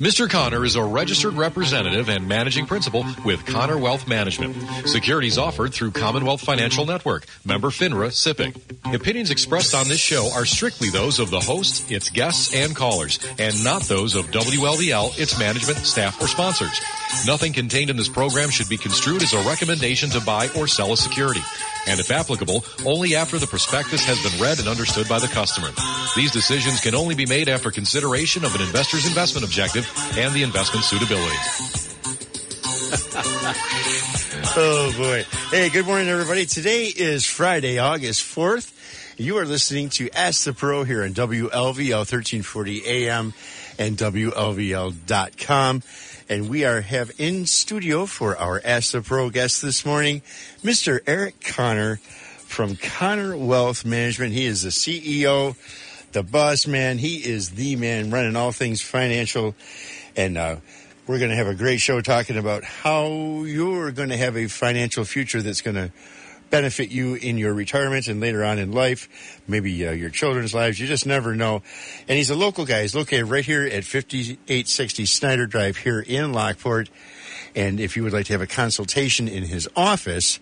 [0.00, 0.30] Mr.
[0.30, 4.54] Connor is a registered representative and managing principal with Connor Wealth Management.
[4.86, 8.94] Securities offered through Commonwealth Financial Network, member FINRA SIPC.
[8.94, 13.18] Opinions expressed on this show are strictly those of the host, its guests, and callers,
[13.40, 16.80] and not those of WLVL, its management, staff, or sponsors.
[17.26, 20.92] Nothing contained in this program should be construed as a recommendation to buy or sell
[20.92, 21.42] a security.
[21.88, 25.70] And if applicable, only after the prospectus has been read and understood by the customer.
[26.14, 30.42] These decisions can only be made after consideration of an investor's investment objective and the
[30.42, 31.36] investment suitability.
[34.56, 35.24] oh boy.
[35.50, 36.46] Hey, good morning everybody.
[36.46, 38.72] Today is Friday, August 4th.
[39.20, 43.34] You are listening to Ask the Pro here on WLVL 1340 AM
[43.78, 45.82] and WLVL.com.
[46.28, 50.22] And we are have in studio for our Ask the Pro guest this morning,
[50.62, 51.00] Mr.
[51.06, 54.32] Eric Connor from Connor Wealth Management.
[54.34, 55.56] He is the CEO,
[56.18, 56.98] the boss man.
[56.98, 59.54] He is the man running all things financial.
[60.16, 60.56] And uh,
[61.06, 63.06] we're going to have a great show talking about how
[63.44, 65.92] you're going to have a financial future that's going to
[66.50, 70.80] benefit you in your retirement and later on in life, maybe uh, your children's lives.
[70.80, 71.62] You just never know.
[72.08, 72.82] And he's a local guy.
[72.82, 76.90] He's located right here at 5860 Snyder Drive here in Lockport.
[77.54, 80.40] And if you would like to have a consultation in his office,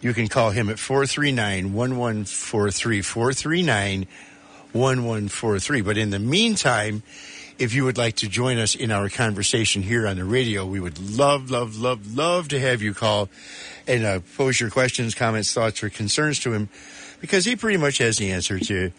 [0.00, 4.08] you can call him at 439 1143 439
[4.72, 5.80] 1143.
[5.82, 7.02] But in the meantime,
[7.58, 10.80] if you would like to join us in our conversation here on the radio, we
[10.80, 13.28] would love, love, love, love to have you call
[13.86, 16.68] and uh, pose your questions, comments, thoughts, or concerns to him
[17.20, 18.92] because he pretty much has the answer to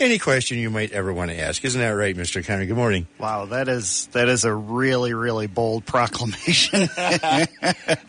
[0.00, 1.64] any question you might ever want to ask.
[1.64, 2.44] Isn't that right, Mr.
[2.44, 2.64] Connor?
[2.66, 3.06] Good morning.
[3.18, 6.88] Wow, that is that is a really really bold proclamation.
[6.96, 7.48] I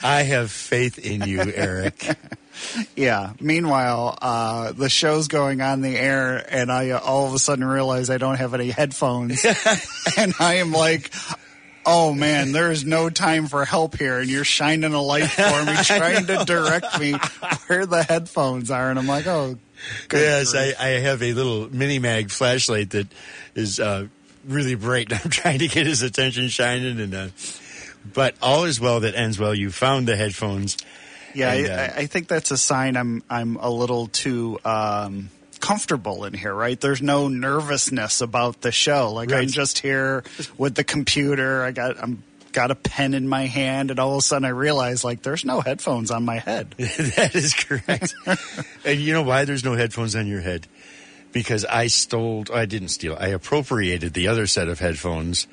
[0.02, 2.18] have faith in you, Eric.
[2.96, 3.34] Yeah.
[3.40, 7.66] Meanwhile, uh, the show's going on the air, and I uh, all of a sudden
[7.66, 9.46] realize I don't have any headphones,
[10.18, 11.12] and I am like,
[11.86, 15.66] oh man, there is no time for help here, and you're shining a light for
[15.66, 17.14] me, trying to direct me
[17.68, 19.58] where the headphones are, and I'm like, oh.
[20.14, 23.08] Yes, I, I, have a little mini mag flashlight that
[23.56, 24.08] is uh,
[24.48, 25.12] really bright.
[25.12, 27.28] I'm trying to get his attention shining, and uh,
[28.14, 29.56] but all is well that ends well.
[29.56, 30.78] You found the headphones.
[31.34, 34.60] Yeah, and, uh, I, I, think that's a sign I'm I'm a little too.
[34.66, 35.30] Um,
[35.62, 36.80] comfortable in here, right?
[36.80, 39.14] There's no nervousness about the show.
[39.14, 39.44] Like right.
[39.44, 40.24] I'm just here
[40.58, 41.64] with the computer.
[41.64, 44.50] I got I'm got a pen in my hand, and all of a sudden I
[44.50, 46.72] realize like there's no headphones on my head.
[46.78, 48.14] that is correct.
[48.86, 50.68] and you know why there's no headphones on your head?
[51.32, 52.46] Because I stole.
[52.54, 53.16] I didn't steal.
[53.18, 55.48] I appropriated the other set of headphones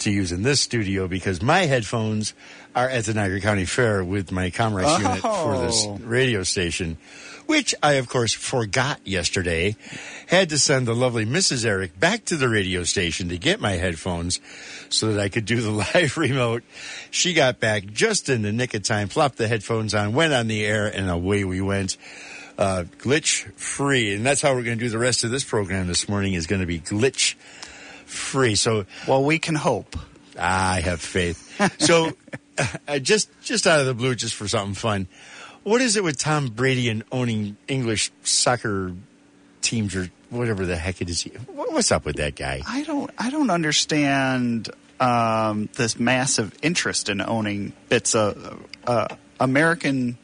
[0.00, 2.34] to use in this studio because my headphones
[2.78, 4.98] are at the Niagara County Fair with my Comrex oh.
[4.98, 5.98] unit for this oh.
[6.02, 6.96] radio station
[7.48, 9.74] which I, of course, forgot yesterday.
[10.26, 11.64] Had to send the lovely Mrs.
[11.64, 14.38] Eric back to the radio station to get my headphones
[14.90, 16.62] so that I could do the live remote.
[17.10, 20.46] She got back just in the nick of time, plopped the headphones on, went on
[20.46, 21.96] the air, and away we went.
[22.58, 24.14] Uh, glitch free.
[24.14, 26.46] And that's how we're going to do the rest of this program this morning is
[26.46, 27.34] going to be glitch
[28.04, 28.56] free.
[28.56, 29.96] So, well, we can hope.
[30.38, 31.80] I have faith.
[31.80, 32.12] So,
[33.02, 35.08] just, just out of the blue, just for something fun.
[35.64, 38.92] What is it with Tom Brady and owning English soccer
[39.60, 41.22] teams or whatever the heck it is?
[41.46, 42.62] What's up with that guy?
[42.66, 43.10] I don't.
[43.18, 44.70] I don't understand
[45.00, 49.08] um, this massive interest in owning bits of uh,
[49.40, 50.16] American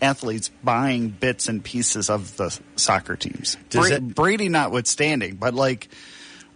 [0.00, 3.56] athletes buying bits and pieces of the soccer teams.
[3.70, 5.88] Bra- that- Brady notwithstanding, but like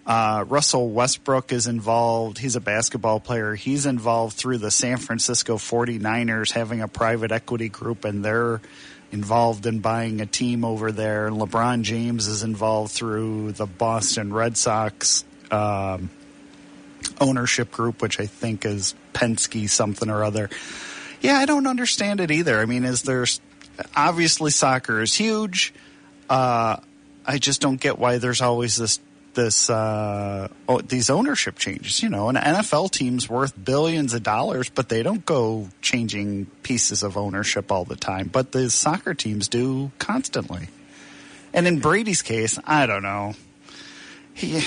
[0.07, 2.39] uh, Russell Westbrook is involved.
[2.39, 3.55] He's a basketball player.
[3.55, 8.61] He's involved through the San Francisco 49ers having a private equity group, and they're
[9.13, 11.29] involved in buying a team over there.
[11.29, 16.11] And LeBron James is involved through the Boston Red Sox um,
[17.21, 20.51] ownership group, which I think is Penske something or other.
[21.21, 22.59] Yeah, I don't understand it either.
[22.59, 23.27] I mean, is there
[23.95, 25.73] obviously soccer is huge.
[26.29, 26.79] Uh,
[27.25, 28.99] I just don't get why there's always this
[29.35, 30.49] this uh,
[30.85, 32.03] these ownership changes.
[32.03, 37.03] You know, an NFL team's worth billions of dollars, but they don't go changing pieces
[37.03, 38.29] of ownership all the time.
[38.29, 40.69] But the soccer teams do constantly.
[41.53, 43.35] And in Brady's case, I don't know.
[44.35, 44.63] He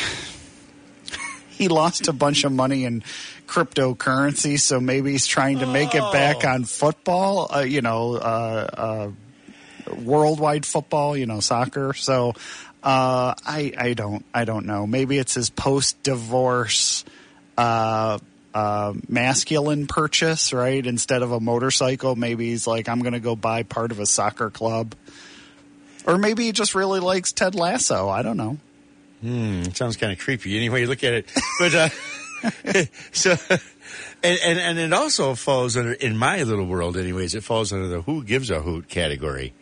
[1.50, 3.04] he lost a bunch of money in
[3.48, 6.10] cryptocurrency, so maybe he's trying to make oh.
[6.10, 6.50] it back oh.
[6.50, 7.50] on football.
[7.56, 8.68] Uh, you know, uh,
[9.88, 11.18] uh, worldwide football.
[11.18, 11.94] You know, soccer.
[11.94, 12.34] So
[12.86, 14.86] uh, I I don't I don't know.
[14.86, 17.04] Maybe it's his post divorce
[17.58, 18.20] uh,
[18.54, 20.86] uh, masculine purchase, right?
[20.86, 24.06] Instead of a motorcycle, maybe he's like, I'm going to go buy part of a
[24.06, 24.94] soccer club,
[26.06, 28.08] or maybe he just really likes Ted Lasso.
[28.08, 28.58] I don't know.
[29.22, 30.56] Hmm, sounds kind of creepy.
[30.56, 31.74] Anyway, you look at it, but.
[31.74, 31.90] Uh,
[33.12, 33.36] so,
[34.22, 37.34] and, and and it also falls under in my little world, anyways.
[37.34, 39.54] It falls under the who gives a hoot category.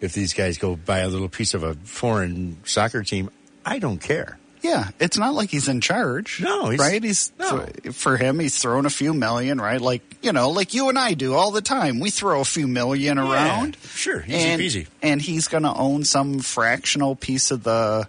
[0.00, 3.30] If these guys go buy a little piece of a foreign soccer team,
[3.64, 4.38] I don't care.
[4.62, 6.40] Yeah, it's not like he's in charge.
[6.40, 7.02] No, he's- right?
[7.02, 7.66] He's no.
[7.92, 8.40] for him.
[8.40, 9.80] He's thrown a few million, right?
[9.80, 12.00] Like you know, like you and I do all the time.
[12.00, 13.76] We throw a few million around.
[13.84, 14.86] sure, easy and, peasy.
[15.02, 18.08] And he's going to own some fractional piece of the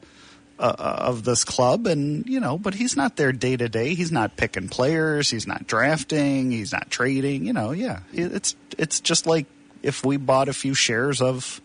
[0.60, 3.94] uh, of this club, and you know, but he's not there day to day.
[3.94, 5.30] He's not picking players.
[5.30, 6.52] He's not drafting.
[6.52, 7.46] He's not trading.
[7.46, 9.46] You know, yeah, it's it's just like
[9.88, 11.62] if we bought a few shares of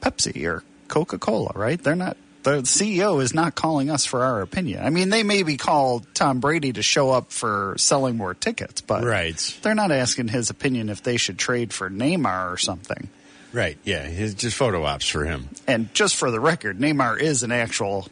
[0.00, 1.82] Pepsi or Coca Cola, right?
[1.82, 2.16] They're not.
[2.44, 4.82] The CEO is not calling us for our opinion.
[4.84, 9.02] I mean, they maybe call Tom Brady to show up for selling more tickets, but
[9.04, 9.36] Right.
[9.62, 13.08] they're not asking his opinion if they should trade for Neymar or something.
[13.52, 13.76] Right.
[13.82, 14.04] Yeah.
[14.04, 15.48] It's just photo ops for him.
[15.66, 18.06] And just for the record, Neymar is an actual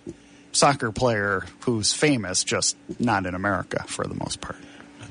[0.52, 4.56] soccer player who's famous, just not in America for the most part.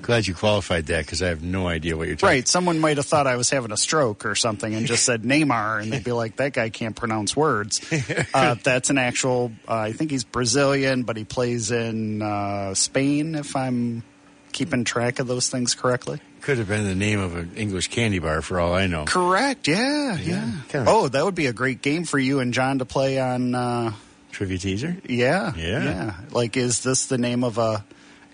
[0.05, 2.27] Glad you qualified that because I have no idea what you're talking.
[2.27, 2.33] About.
[2.35, 2.47] Right.
[2.47, 5.81] Someone might have thought I was having a stroke or something and just said Neymar,
[5.81, 7.81] and they'd be like, that guy can't pronounce words.
[8.33, 13.33] Uh, that's an actual, uh, I think he's Brazilian, but he plays in uh, Spain,
[13.35, 14.03] if I'm
[14.51, 16.19] keeping track of those things correctly.
[16.41, 19.05] Could have been the name of an English candy bar for all I know.
[19.05, 19.67] Correct.
[19.67, 20.17] Yeah.
[20.17, 20.51] Yeah.
[20.69, 23.55] kinda- Oh, that would be a great game for you and John to play on.
[23.55, 23.93] Uh,
[24.31, 24.97] Trivia teaser.
[25.07, 25.53] yeah.
[25.55, 25.83] Yeah.
[25.83, 26.13] Yeah.
[26.31, 27.83] Like, is this the name of a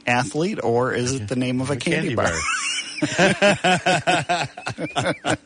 [0.07, 2.31] athlete or is it the name of a, candy, bar?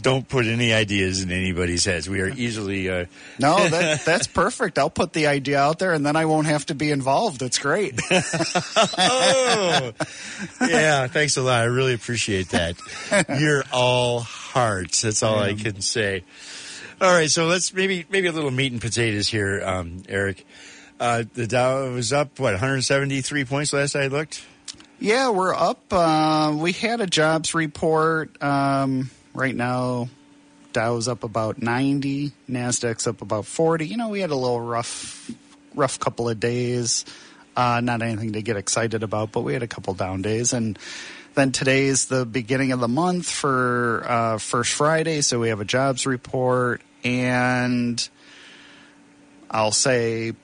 [0.00, 2.08] Don't put any ideas in anybody's heads.
[2.08, 2.88] We are easily.
[2.88, 3.06] Uh,
[3.40, 4.78] No, that, that's perfect.
[4.78, 7.40] I'll put the idea out there and then I won't have to be involved.
[7.40, 7.98] That's great.
[8.10, 9.92] oh,
[10.60, 11.06] yeah.
[11.08, 11.62] Thanks a lot.
[11.62, 12.76] I really appreciate that.
[13.40, 15.02] You're all hearts.
[15.02, 16.22] That's all I can say.
[17.00, 20.44] All right, so let's maybe maybe a little meat and potatoes here, um, Eric.
[21.00, 24.44] Uh, the Dow was up what 173 points last I looked.
[24.98, 25.92] Yeah, we're up.
[25.92, 28.42] Uh, we had a jobs report.
[28.42, 30.08] Um, right now,
[30.72, 33.86] Dow's up about 90, Nasdaq's up about 40.
[33.86, 35.30] You know, we had a little rough,
[35.74, 37.04] rough couple of days.
[37.56, 40.52] Uh, not anything to get excited about, but we had a couple down days.
[40.52, 40.78] And
[41.34, 45.64] then today's the beginning of the month for uh, First Friday, so we have a
[45.64, 46.82] jobs report.
[47.04, 48.08] And
[49.50, 50.34] I'll say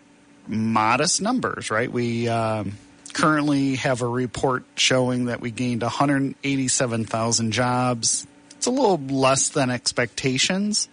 [0.47, 1.91] modest numbers, right?
[1.91, 2.73] We um,
[3.13, 8.27] currently have a report showing that we gained 187,000 jobs.
[8.53, 10.89] It's a little less than expectations,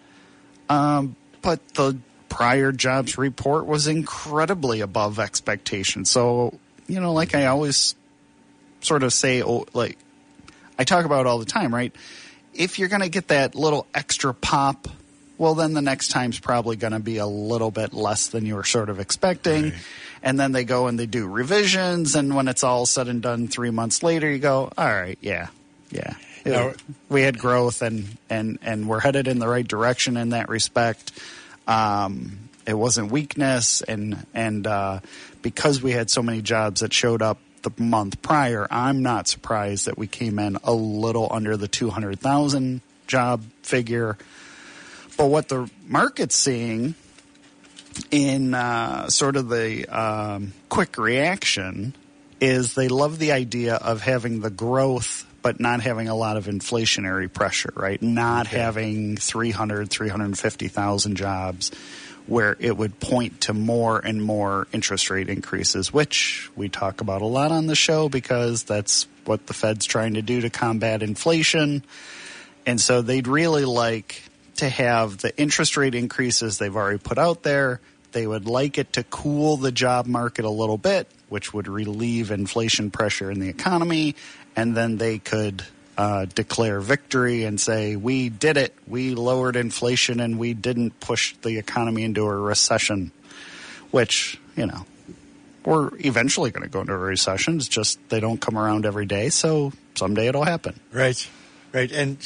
[0.70, 1.98] um, but the
[2.30, 6.10] prior jobs report was incredibly above expectations.
[6.10, 6.58] So,
[6.88, 7.96] you know, like I always
[8.80, 9.98] sort of say, oh, like
[10.80, 11.94] I talk about all the time, right?
[12.54, 14.88] If you're going to get that little extra pop,
[15.42, 18.54] well, then the next time's probably going to be a little bit less than you
[18.54, 19.64] were sort of expecting.
[19.64, 19.74] Right.
[20.22, 22.14] And then they go and they do revisions.
[22.14, 25.48] And when it's all said and done three months later, you go, all right, yeah,
[25.90, 26.14] yeah.
[26.46, 26.74] Now-
[27.10, 31.12] we had growth and, and, and we're headed in the right direction in that respect.
[31.68, 33.82] Um, it wasn't weakness.
[33.82, 35.00] And, and, uh,
[35.42, 39.88] because we had so many jobs that showed up the month prior, I'm not surprised
[39.88, 44.20] that we came in a little under the 200,000 job figure.
[45.22, 46.96] But what the market's seeing
[48.10, 51.94] in uh, sort of the um, quick reaction
[52.40, 56.48] is they love the idea of having the growth but not having a lot of
[56.48, 58.02] inflationary pressure, right?
[58.02, 61.70] Not having 300, 350,000 jobs
[62.26, 67.22] where it would point to more and more interest rate increases, which we talk about
[67.22, 71.04] a lot on the show because that's what the Fed's trying to do to combat
[71.04, 71.84] inflation.
[72.66, 74.24] And so they'd really like
[74.62, 77.82] to have the interest rate increases they've already put out there.
[78.12, 82.30] They would like it to cool the job market a little bit, which would relieve
[82.30, 84.16] inflation pressure in the economy.
[84.56, 85.64] And then they could
[85.98, 88.76] uh, declare victory and say, We did it.
[88.86, 93.12] We lowered inflation and we didn't push the economy into a recession,
[93.90, 94.86] which, you know,
[95.66, 97.56] we're eventually going to go into a recession.
[97.56, 99.30] It's just they don't come around every day.
[99.30, 100.80] So someday it'll happen.
[100.92, 101.28] Right,
[101.74, 101.92] right.
[101.92, 102.20] And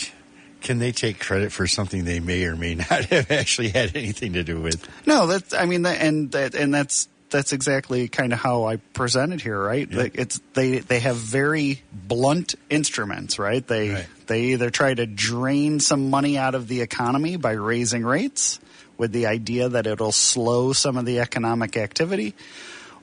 [0.65, 4.33] can they take credit for something they may or may not have actually had anything
[4.33, 4.85] to do with?
[5.05, 9.41] No, that's I mean, and that and that's that's exactly kind of how I presented
[9.41, 9.89] here, right?
[9.91, 13.65] Like it's they they have very blunt instruments, right?
[13.65, 14.07] They Right.
[14.25, 18.59] they either try to drain some money out of the economy by raising rates
[18.97, 22.33] with the idea that it'll slow some of the economic activity.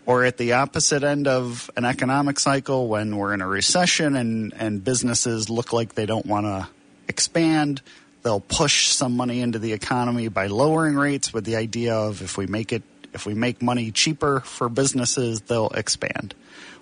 [0.04, 4.52] Or at the opposite end of an economic cycle when we're in a recession and,
[4.52, 6.66] and businesses look like they don't want to
[7.09, 7.82] expand,
[8.23, 12.37] they'll push some money into the economy by lowering rates with the idea of if
[12.37, 12.82] we make it
[13.12, 16.35] if we make money cheaper for businesses, they'll expand.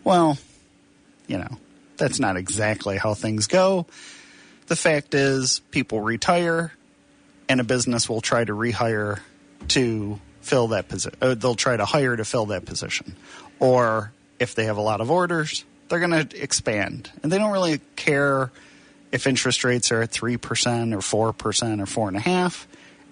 [0.04, 0.38] Well,
[1.26, 1.58] you know,
[1.96, 3.86] that's not exactly how things go.
[4.68, 6.72] The fact is, people retire,
[7.48, 9.18] and a business will try to rehire
[9.68, 11.18] to fill that position.
[11.20, 13.16] Uh, they'll try to hire to fill that position.
[13.58, 17.10] Or if they have a lot of orders, they're going to expand.
[17.22, 18.50] And they don't really care
[19.12, 20.34] if interest rates are at 3%
[20.94, 22.66] or 4% or 4.5.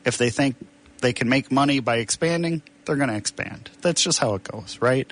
[0.05, 0.57] If they think
[1.00, 3.71] they can make money by expanding, they're going to expand.
[3.83, 5.11] That's just how it goes, right?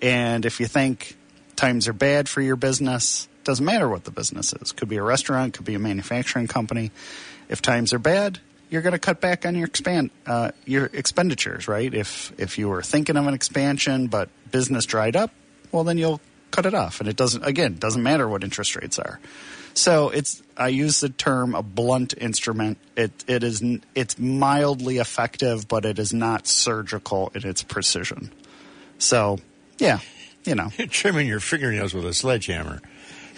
[0.00, 1.16] And if you think
[1.56, 4.72] times are bad for your business, doesn't matter what the business is.
[4.72, 6.90] Could be a restaurant, could be a manufacturing company.
[7.48, 8.38] If times are bad,
[8.70, 11.92] you're going to cut back on your expand uh, your expenditures, right?
[11.92, 15.30] If if you were thinking of an expansion but business dried up,
[15.72, 18.98] well then you'll cut it off, and it doesn't again doesn't matter what interest rates
[18.98, 19.18] are.
[19.78, 22.78] So it's I use the term a blunt instrument.
[22.96, 23.62] It it is
[23.94, 28.32] it's mildly effective, but it is not surgical in its precision.
[28.98, 29.38] So
[29.78, 30.00] yeah,
[30.44, 32.80] you know, You're trimming your fingernails with a sledgehammer.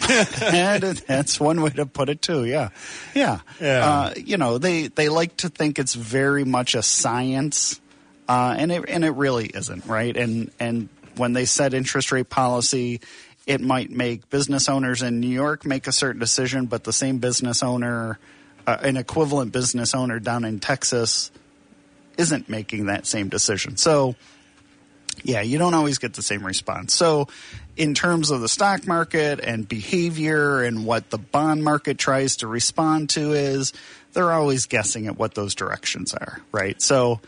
[0.41, 2.43] and that's one way to put it too.
[2.45, 2.69] Yeah,
[3.13, 3.41] yeah.
[3.59, 3.87] Yeah.
[3.87, 7.79] Uh, you know, they they like to think it's very much a science,
[8.27, 10.17] uh, and it and it really isn't, right?
[10.17, 12.99] And and when they set interest rate policy,
[13.45, 17.17] it might make business owners in New York make a certain decision, but the same
[17.17, 18.19] business owner,
[18.67, 21.31] uh, an equivalent business owner down in Texas,
[22.17, 23.77] isn't making that same decision.
[23.77, 24.15] So
[25.23, 26.93] yeah, you don't always get the same response.
[26.93, 27.27] So,
[27.77, 32.47] in terms of the stock market and behavior and what the bond market tries to
[32.47, 33.73] respond to, is
[34.13, 36.81] they're always guessing at what those directions are, right?
[36.81, 37.21] So,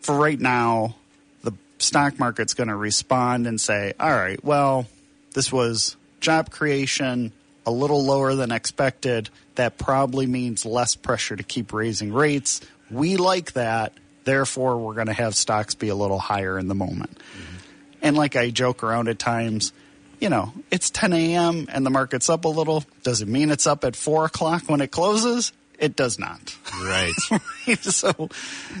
[0.00, 0.96] for right now,
[1.42, 4.86] the stock market's going to respond and say, all right, well,
[5.34, 7.32] this was job creation
[7.66, 9.30] a little lower than expected.
[9.54, 12.60] That probably means less pressure to keep raising rates.
[12.90, 13.92] We like that.
[14.24, 17.18] Therefore, we're going to have stocks be a little higher in the moment.
[18.02, 19.72] And like I joke around at times,
[20.20, 21.66] you know, it's 10 a.m.
[21.70, 22.84] and the market's up a little.
[23.02, 25.52] Does it mean it's up at 4 o'clock when it closes?
[25.78, 26.56] It does not.
[26.82, 27.14] Right.
[27.80, 28.28] so,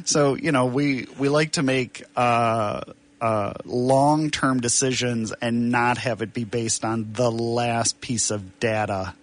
[0.04, 2.82] so you know, we we like to make uh,
[3.20, 8.58] uh, long term decisions and not have it be based on the last piece of
[8.60, 9.14] data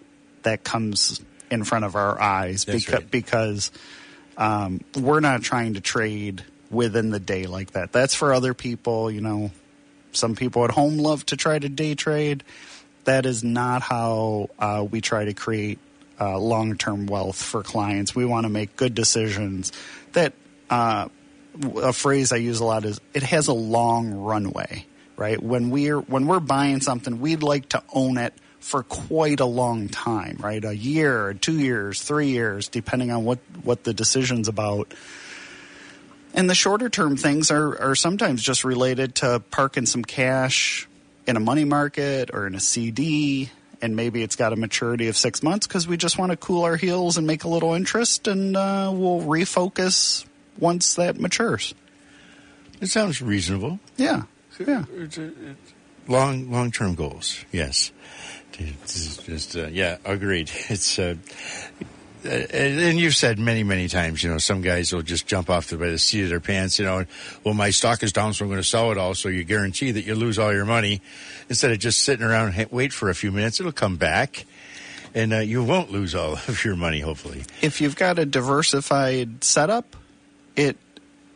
[0.42, 3.10] that comes in front of our eyes That's beca- right.
[3.10, 3.72] because
[4.36, 7.92] um, we're not trying to trade within the day like that.
[7.92, 9.10] That's for other people.
[9.10, 9.50] You know,
[10.12, 12.44] some people at home love to try to day trade.
[13.04, 15.78] That is not how uh, we try to create
[16.20, 18.14] uh, long term wealth for clients.
[18.14, 19.72] We want to make good decisions
[20.12, 20.34] that.
[20.70, 21.08] Uh,
[21.76, 24.86] a phrase I use a lot is it has a long runway,
[25.16, 25.42] right?
[25.42, 29.88] When we're when we're buying something, we'd like to own it for quite a long
[29.88, 30.64] time, right?
[30.64, 34.92] A year, two years, three years, depending on what what the decision's about.
[36.34, 40.88] And the shorter term things are are sometimes just related to parking some cash
[41.26, 43.50] in a money market or in a CD.
[43.80, 46.64] And maybe it's got a maturity of six months because we just want to cool
[46.64, 50.24] our heels and make a little interest, and uh, we'll refocus
[50.58, 51.74] once that matures.
[52.80, 53.80] It sounds reasonable.
[53.96, 54.22] Yeah,
[54.58, 54.84] yeah.
[56.06, 57.44] Long long term goals.
[57.52, 57.92] Yes.
[58.58, 60.50] It's just uh, yeah, agreed.
[60.68, 61.14] It's uh,
[62.24, 64.22] uh, and you've said many many times.
[64.22, 66.78] You know, some guys will just jump off the by the seat of their pants.
[66.78, 67.04] You know,
[67.44, 69.14] well, my stock is down, so I'm going to sell it all.
[69.14, 71.00] So you guarantee that you lose all your money
[71.48, 73.60] instead of just sitting around and wait for a few minutes.
[73.60, 74.46] It'll come back.
[75.14, 77.44] And uh, you won't lose all of your money, hopefully.
[77.62, 79.96] If you've got a diversified setup,
[80.58, 80.76] it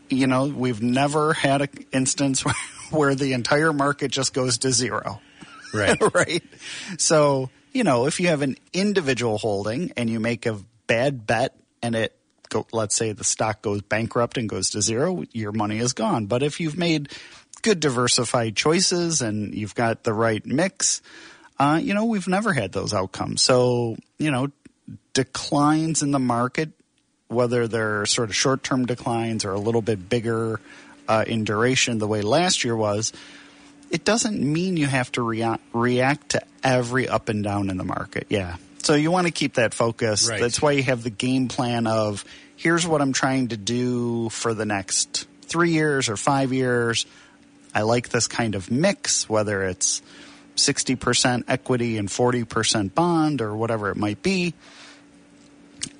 [0.08, 2.44] you know we've never had an instance
[2.90, 5.20] where the entire market just goes to zero.
[5.74, 5.98] Right.
[6.14, 6.42] right?
[6.98, 11.56] So, you know, if you have an individual holding and you make a bad bet
[11.82, 12.14] and it
[12.50, 16.26] go, let's say the stock goes bankrupt and goes to zero, your money is gone.
[16.26, 17.08] But if you've made
[17.62, 21.00] good diversified choices and you've got the right mix,
[21.58, 23.40] uh, you know, we've never had those outcomes.
[23.40, 24.48] So, you know,
[25.14, 26.72] declines in the market,
[27.32, 30.60] whether they're sort of short term declines or a little bit bigger
[31.08, 33.12] uh, in duration, the way last year was,
[33.90, 37.84] it doesn't mean you have to rea- react to every up and down in the
[37.84, 38.26] market.
[38.28, 38.56] Yeah.
[38.78, 40.28] So you want to keep that focus.
[40.28, 40.40] Right.
[40.40, 42.24] That's why you have the game plan of
[42.56, 47.06] here's what I'm trying to do for the next three years or five years.
[47.74, 50.02] I like this kind of mix, whether it's
[50.56, 54.54] 60% equity and 40% bond or whatever it might be.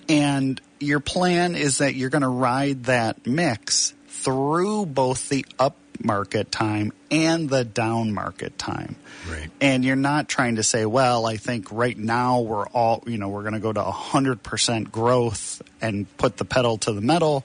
[0.08, 5.76] And your plan is that you're going to ride that mix through both the up
[6.02, 8.96] market time and the down market time.
[9.30, 9.50] Right.
[9.60, 13.28] And you're not trying to say, well, I think right now we're all, you know,
[13.28, 17.44] we're going to go to 100% growth and put the pedal to the metal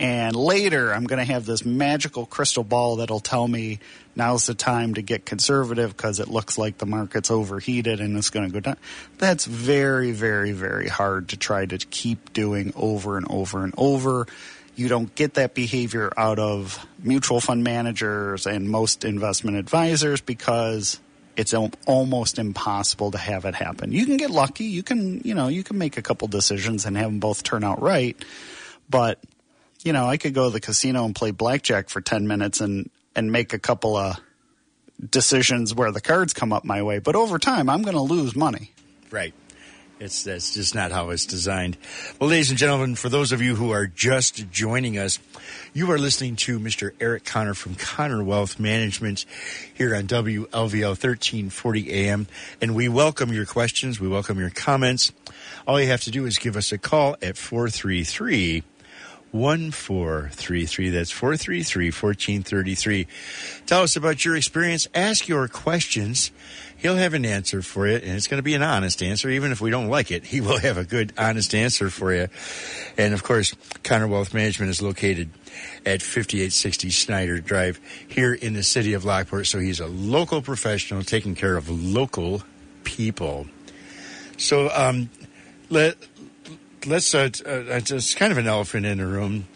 [0.00, 3.80] And later, I'm going to have this magical crystal ball that'll tell me
[4.16, 8.30] now's the time to get conservative because it looks like the market's overheated and it's
[8.30, 8.78] going to go down.
[9.18, 14.26] That's very, very, very hard to try to keep doing over and over and over.
[14.74, 20.98] You don't get that behavior out of mutual fund managers and most investment advisors because
[21.36, 23.92] it's almost impossible to have it happen.
[23.92, 24.64] You can get lucky.
[24.64, 27.64] You can, you know, you can make a couple decisions and have them both turn
[27.64, 28.16] out right.
[28.88, 29.18] But,
[29.84, 32.90] you know, I could go to the casino and play blackjack for 10 minutes and,
[33.14, 34.18] and make a couple of
[35.08, 36.98] decisions where the cards come up my way.
[36.98, 38.72] But over time, I'm going to lose money.
[39.10, 39.34] Right.
[39.98, 41.76] It's that's just not how it's designed.
[42.18, 45.18] Well, ladies and gentlemen, for those of you who are just joining us,
[45.74, 46.92] you are listening to Mr.
[47.00, 49.26] Eric Connor from Connor Wealth Management
[49.74, 52.28] here on WLVL 1340 AM,
[52.62, 54.00] and we welcome your questions.
[54.00, 55.12] We welcome your comments.
[55.66, 58.62] All you have to do is give us a call at 433
[59.32, 60.90] 1433.
[60.90, 63.06] That's 433 1433.
[63.66, 64.88] Tell us about your experience.
[64.94, 66.30] Ask your questions
[66.80, 69.28] he'll have an answer for you, and it's going to be an honest answer.
[69.28, 72.28] Even if we don't like it, he will have a good, honest answer for you.
[72.96, 75.30] And of course, Connor Wealth Management is located
[75.86, 79.46] at 5860 Snyder Drive here in the city of Lockport.
[79.46, 82.42] So he's a local professional taking care of local
[82.84, 83.46] people.
[84.36, 85.10] So um,
[85.68, 85.96] let
[86.86, 89.46] let's uh, uh, just kind of an elephant in the room.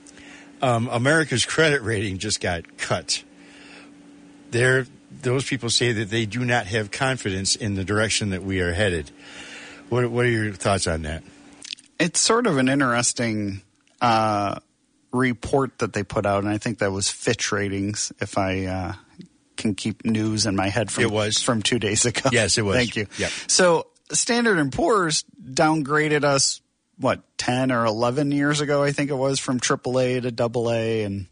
[0.63, 3.23] Um, America's credit rating just got cut.
[4.51, 8.61] There, those people say that they do not have confidence in the direction that we
[8.61, 9.11] are headed.
[9.89, 11.23] What, what are your thoughts on that?
[11.99, 13.63] It's sort of an interesting
[14.01, 14.59] uh,
[15.13, 18.13] report that they put out, and I think that was Fitch Ratings.
[18.21, 18.93] If I uh,
[19.57, 22.31] can keep news in my head from it was from two days ago.
[22.33, 22.77] Yes, it was.
[22.77, 23.07] Thank you.
[23.19, 23.31] Yep.
[23.47, 26.61] So Standard and Poor's downgraded us
[26.99, 31.27] what ten or eleven years ago, I think it was, from AAA to AA, and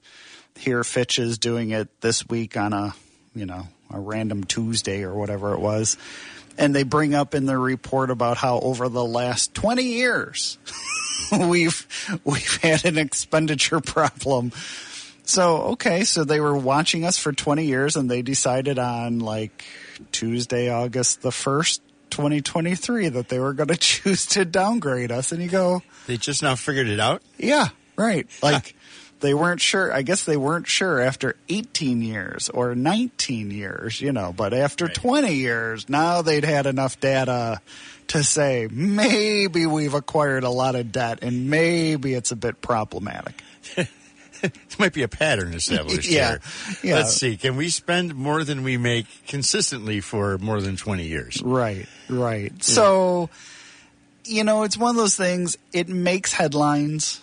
[0.56, 2.94] here Fitch is doing it this week on a
[3.34, 5.96] you know, a random Tuesday or whatever it was.
[6.58, 10.58] And they bring up in their report about how over the last 20 years,
[11.32, 11.86] we've,
[12.24, 14.52] we've had an expenditure problem.
[15.24, 19.64] So, okay, so they were watching us for 20 years and they decided on like
[20.10, 21.80] Tuesday, August the 1st,
[22.12, 25.32] 2023 that they were going to choose to downgrade us.
[25.32, 27.22] And you go, they just now figured it out?
[27.38, 28.28] Yeah, right.
[28.42, 28.76] Like,
[29.20, 29.92] they weren't sure.
[29.92, 34.86] I guess they weren't sure after 18 years or 19 years, you know, but after
[34.86, 34.94] right.
[34.94, 37.60] 20 years, now they'd had enough data
[38.08, 43.42] to say maybe we've acquired a lot of debt and maybe it's a bit problematic.
[44.46, 46.38] it might be a pattern established yeah,
[46.82, 46.96] yeah.
[46.96, 47.36] Let's see.
[47.36, 51.42] Can we spend more than we make consistently for more than 20 years?
[51.42, 52.52] Right, right.
[52.52, 52.60] Yeah.
[52.60, 53.30] So,
[54.24, 57.20] you know, it's one of those things, it makes headlines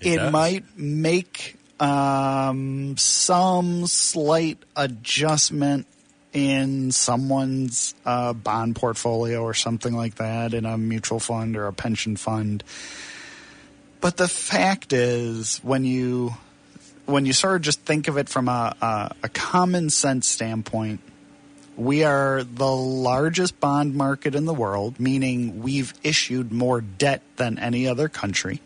[0.00, 5.86] it, it might make um, some slight adjustment
[6.32, 11.72] in someone's uh, bond portfolio or something like that in a mutual fund or a
[11.72, 12.62] pension fund.
[14.00, 16.36] But the fact is, when you
[17.06, 21.00] when you sort of just think of it from a, a, a common sense standpoint,
[21.76, 27.58] we are the largest bond market in the world, meaning we've issued more debt than
[27.58, 28.60] any other country.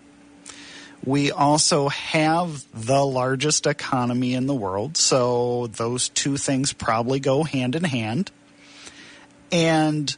[1.05, 7.43] We also have the largest economy in the world, so those two things probably go
[7.43, 8.31] hand in hand.
[9.51, 10.15] And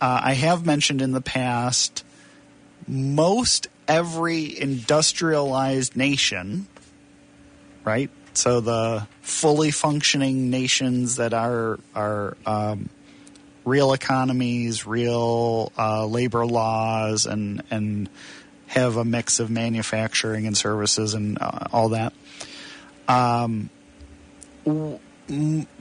[0.00, 2.04] uh, I have mentioned in the past,
[2.86, 6.68] most every industrialized nation,
[7.84, 8.10] right?
[8.32, 12.88] So the fully functioning nations that are are um,
[13.64, 18.08] real economies, real uh, labor laws, and and
[18.66, 22.12] have a mix of manufacturing and services and uh, all that.
[23.06, 23.70] Um,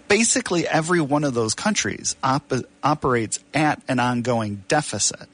[0.08, 5.28] basically, every one of those countries op- operates at an ongoing deficit.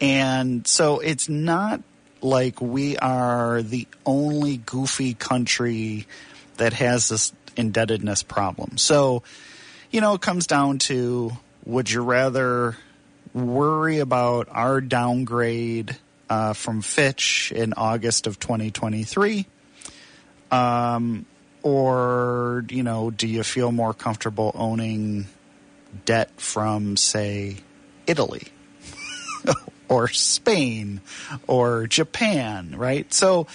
[0.00, 1.80] And so it's not
[2.26, 6.06] like we are the only goofy country
[6.56, 8.76] that has this indebtedness problem.
[8.76, 9.22] So,
[9.90, 11.32] you know, it comes down to
[11.64, 12.76] would you rather
[13.32, 15.96] worry about our downgrade
[16.28, 19.46] uh, from Fitch in August of 2023?
[20.50, 21.26] Um,
[21.62, 25.26] or, you know, do you feel more comfortable owning
[26.04, 27.56] debt from, say,
[28.06, 28.48] Italy
[29.88, 31.00] or Spain
[31.46, 33.12] or Japan, right?
[33.12, 33.46] So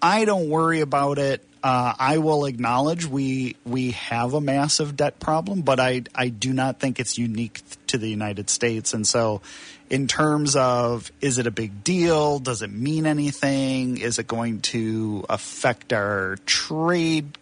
[0.00, 1.42] I don't worry about it.
[1.62, 6.52] Uh, I will acknowledge we we have a massive debt problem, but I I do
[6.52, 8.92] not think it's unique to the United States.
[8.92, 9.40] And so,
[9.88, 12.38] in terms of is it a big deal?
[12.38, 13.96] Does it mean anything?
[13.96, 17.38] Is it going to affect our trade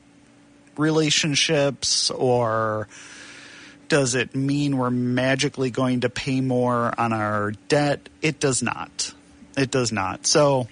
[0.76, 2.86] relationships or
[3.92, 8.08] does it mean we're magically going to pay more on our debt?
[8.22, 9.12] It does not.
[9.54, 10.26] It does not.
[10.26, 10.66] So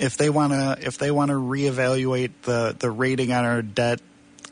[0.00, 4.00] if they want to if they want to reevaluate the the rating on our debt,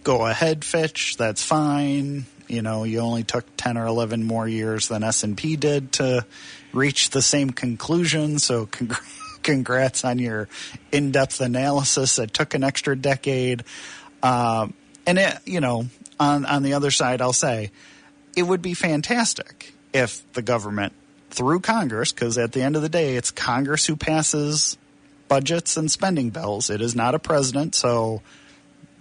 [0.04, 1.16] go ahead, Fitch.
[1.16, 2.26] That's fine.
[2.46, 6.24] You know, you only took 10 or 11 more years than S&P did to
[6.72, 8.68] reach the same conclusion, so
[9.42, 10.48] congrats on your
[10.92, 12.20] in-depth analysis.
[12.20, 13.64] It took an extra decade.
[14.22, 14.74] Um,
[15.06, 15.86] and it, you know,
[16.18, 17.70] on on the other side, I'll say
[18.36, 20.92] it would be fantastic if the government,
[21.30, 24.76] through Congress, because at the end of the day, it's Congress who passes
[25.28, 26.70] budgets and spending bills.
[26.70, 28.22] It is not a president, so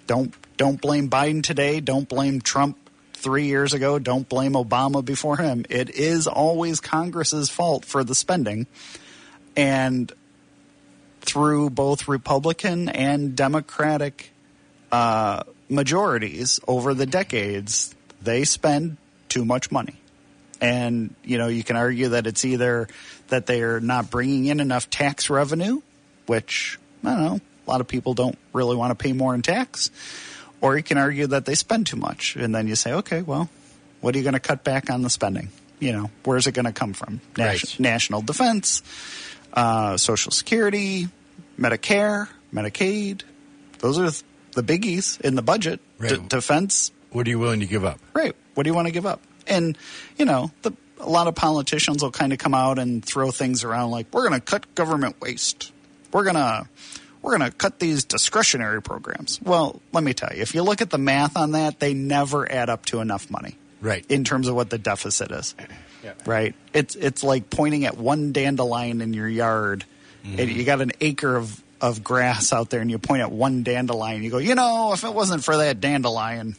[0.07, 1.79] don't don't blame Biden today.
[1.79, 2.77] Don't blame Trump
[3.13, 3.99] three years ago.
[3.99, 5.65] Don't blame Obama before him.
[5.69, 8.67] It is always Congress's fault for the spending,
[9.55, 10.11] and
[11.21, 14.31] through both Republican and Democratic
[14.91, 18.97] uh, majorities over the decades, they spend
[19.29, 19.95] too much money.
[20.61, 22.87] And, you know, you can argue that it's either
[23.27, 25.81] that they're not bringing in enough tax revenue,
[26.25, 29.41] which, I don't know, a lot of people don't really want to pay more in
[29.41, 29.91] tax.
[30.61, 32.37] Or you can argue that they spend too much.
[32.37, 33.49] And then you say, okay, well,
[33.99, 35.49] what are you going to cut back on the spending?
[35.79, 37.19] You know, where's it going to come from?
[37.37, 37.79] Nas- right.
[37.79, 38.81] National defense,
[39.51, 41.09] uh, Social Security,
[41.59, 43.23] Medicare, Medicaid.
[43.79, 44.09] Those are
[44.53, 45.79] the biggies in the budget.
[45.97, 46.11] Right.
[46.11, 46.91] D- defense.
[47.11, 47.99] What are you willing to give up?
[48.13, 48.35] Right.
[48.55, 49.21] What do you want to give up?
[49.47, 49.77] And
[50.17, 53.63] you know, the, a lot of politicians will kind of come out and throw things
[53.63, 55.71] around like, "We're going to cut government waste.
[56.11, 56.67] We're going to."
[57.21, 59.41] We're going to cut these discretionary programs.
[59.41, 62.51] Well, let me tell you, if you look at the math on that, they never
[62.51, 63.55] add up to enough money.
[63.79, 64.05] Right.
[64.09, 65.55] In terms of what the deficit is.
[66.03, 66.13] Yeah.
[66.25, 66.53] Right.
[66.73, 69.85] It's it's like pointing at one dandelion in your yard.
[70.25, 70.57] Mm-hmm.
[70.57, 74.23] you got an acre of of grass out there and you point at one dandelion,
[74.23, 76.55] you go, you know, if it wasn't for that dandelion,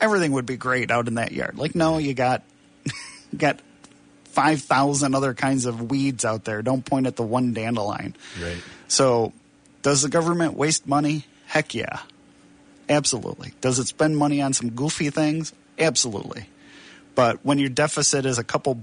[0.00, 1.56] everything would be great out in that yard.
[1.56, 2.42] Like, no, you got
[2.84, 3.60] you got
[4.24, 6.60] five thousand other kinds of weeds out there.
[6.60, 8.16] Don't point at the one dandelion.
[8.42, 8.60] Right.
[8.88, 9.32] So,
[9.82, 11.24] does the government waste money?
[11.46, 12.00] Heck yeah,
[12.88, 13.54] absolutely.
[13.60, 15.52] Does it spend money on some goofy things?
[15.78, 16.48] Absolutely.
[17.14, 18.82] But when your deficit is a couple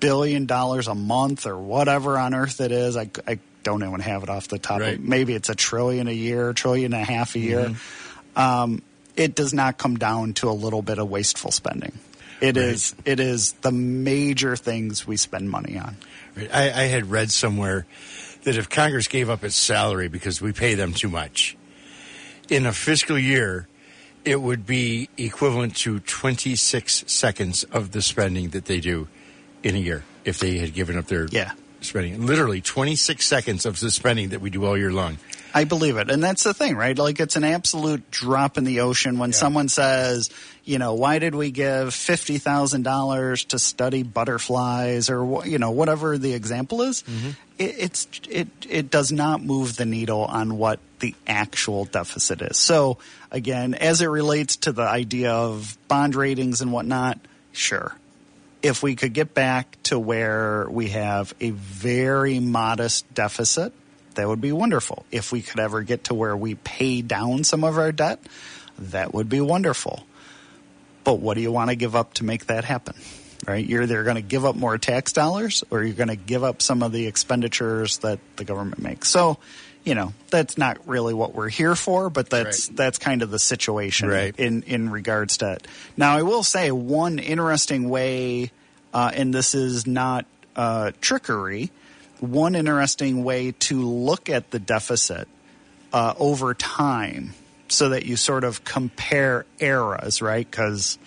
[0.00, 4.22] billion dollars a month or whatever on earth it is, I, I don't even have
[4.22, 4.80] it off the top.
[4.80, 4.94] Right.
[4.94, 7.66] Of, maybe it's a trillion a year, trillion and a half a year.
[7.66, 8.38] Mm-hmm.
[8.38, 8.82] Um,
[9.16, 11.92] it does not come down to a little bit of wasteful spending.
[12.40, 12.64] It right.
[12.64, 12.94] is.
[13.04, 15.96] It is the major things we spend money on.
[16.36, 16.50] Right.
[16.52, 17.86] I, I had read somewhere
[18.44, 21.56] that if Congress gave up its salary because we pay them too much
[22.50, 23.68] in a fiscal year,
[24.24, 29.08] it would be equivalent to 26 seconds of the spending that they do
[29.62, 31.52] in a year if they had given up their yeah
[31.84, 32.26] spending.
[32.26, 35.18] Literally 26 seconds of the spending that we do all year long.
[35.52, 36.10] I believe it.
[36.10, 36.96] And that's the thing, right?
[36.96, 39.36] Like it's an absolute drop in the ocean when yeah.
[39.36, 40.30] someone says,
[40.64, 46.34] you know, why did we give $50,000 to study butterflies or, you know, whatever the
[46.34, 47.02] example is.
[47.02, 47.30] Mm-hmm.
[47.58, 52.56] It, it's, it, it does not move the needle on what the actual deficit is.
[52.56, 52.98] So
[53.30, 57.18] again, as it relates to the idea of bond ratings and whatnot,
[57.52, 57.96] sure
[58.62, 63.72] if we could get back to where we have a very modest deficit,
[64.14, 65.04] that would be wonderful.
[65.10, 68.20] If we could ever get to where we pay down some of our debt,
[68.78, 70.04] that would be wonderful.
[71.04, 72.94] But what do you want to give up to make that happen?
[73.46, 73.64] Right?
[73.64, 76.60] You're either going to give up more tax dollars or you're going to give up
[76.60, 79.08] some of the expenditures that the government makes.
[79.08, 79.38] So,
[79.84, 82.76] you know that's not really what we're here for, but that's right.
[82.76, 84.34] that's kind of the situation right.
[84.38, 85.66] in in regards to it.
[85.96, 88.52] Now, I will say one interesting way,
[88.92, 91.70] uh, and this is not uh, trickery.
[92.20, 95.26] One interesting way to look at the deficit
[95.92, 97.32] uh, over time,
[97.68, 100.48] so that you sort of compare eras, right?
[100.48, 100.98] Because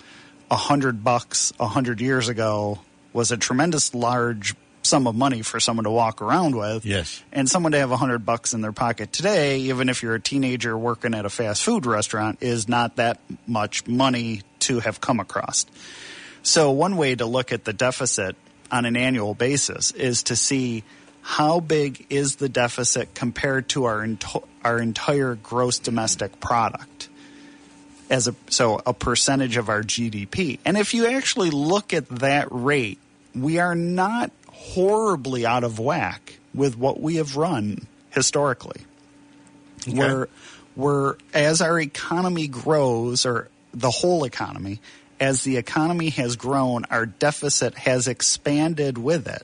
[0.50, 2.80] a hundred bucks a hundred years ago
[3.14, 6.86] was a tremendous large sum of money for someone to walk around with.
[6.86, 7.24] Yes.
[7.32, 10.22] And someone to have a hundred bucks in their pocket today, even if you're a
[10.22, 15.20] teenager working at a fast food restaurant, is not that much money to have come
[15.20, 15.66] across.
[16.44, 18.36] So one way to look at the deficit
[18.72, 20.84] on an annual basis is to see
[21.22, 24.06] how big is the deficit compared to our
[24.64, 27.08] our entire gross domestic product
[28.10, 30.60] as a so a percentage of our GDP.
[30.66, 33.00] And if you actually look at that rate,
[33.34, 38.82] we are not horribly out of whack with what we have run historically.
[39.88, 39.98] Okay.
[39.98, 40.30] Where,
[40.76, 44.80] where as our economy grows, or the whole economy,
[45.20, 49.44] as the economy has grown, our deficit has expanded with it.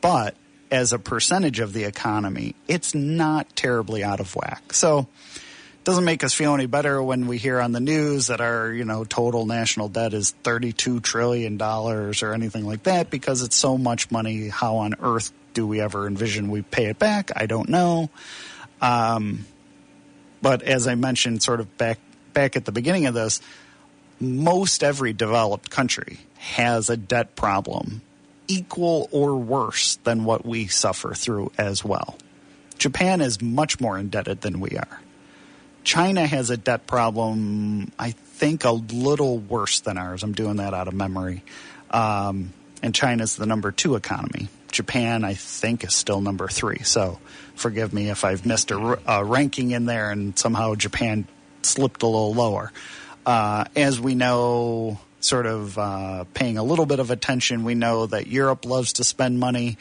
[0.00, 0.36] But
[0.70, 4.72] as a percentage of the economy, it's not terribly out of whack.
[4.72, 5.08] So
[5.84, 8.84] doesn't make us feel any better when we hear on the news that our you
[8.84, 13.76] know total national debt is 32 trillion dollars or anything like that because it's so
[13.78, 14.48] much money.
[14.48, 17.30] How on earth do we ever envision we pay it back?
[17.36, 18.10] I don't know.
[18.80, 19.46] Um,
[20.42, 21.98] but as i mentioned sort of back
[22.34, 23.40] back at the beginning of this
[24.20, 28.02] most every developed country has a debt problem
[28.46, 32.16] equal or worse than what we suffer through as well.
[32.78, 35.00] Japan is much more indebted than we are
[35.84, 40.22] China has a debt problem, I think, a little worse than ours.
[40.22, 41.44] I'm doing that out of memory.
[41.90, 44.48] Um, and China's the number two economy.
[44.72, 46.80] Japan, I think, is still number three.
[46.82, 47.20] So
[47.54, 51.28] forgive me if I've missed a, a ranking in there and somehow Japan
[51.62, 52.72] slipped a little lower.
[53.24, 58.06] Uh, as we know, sort of uh, paying a little bit of attention, we know
[58.06, 59.78] that Europe loves to spend money,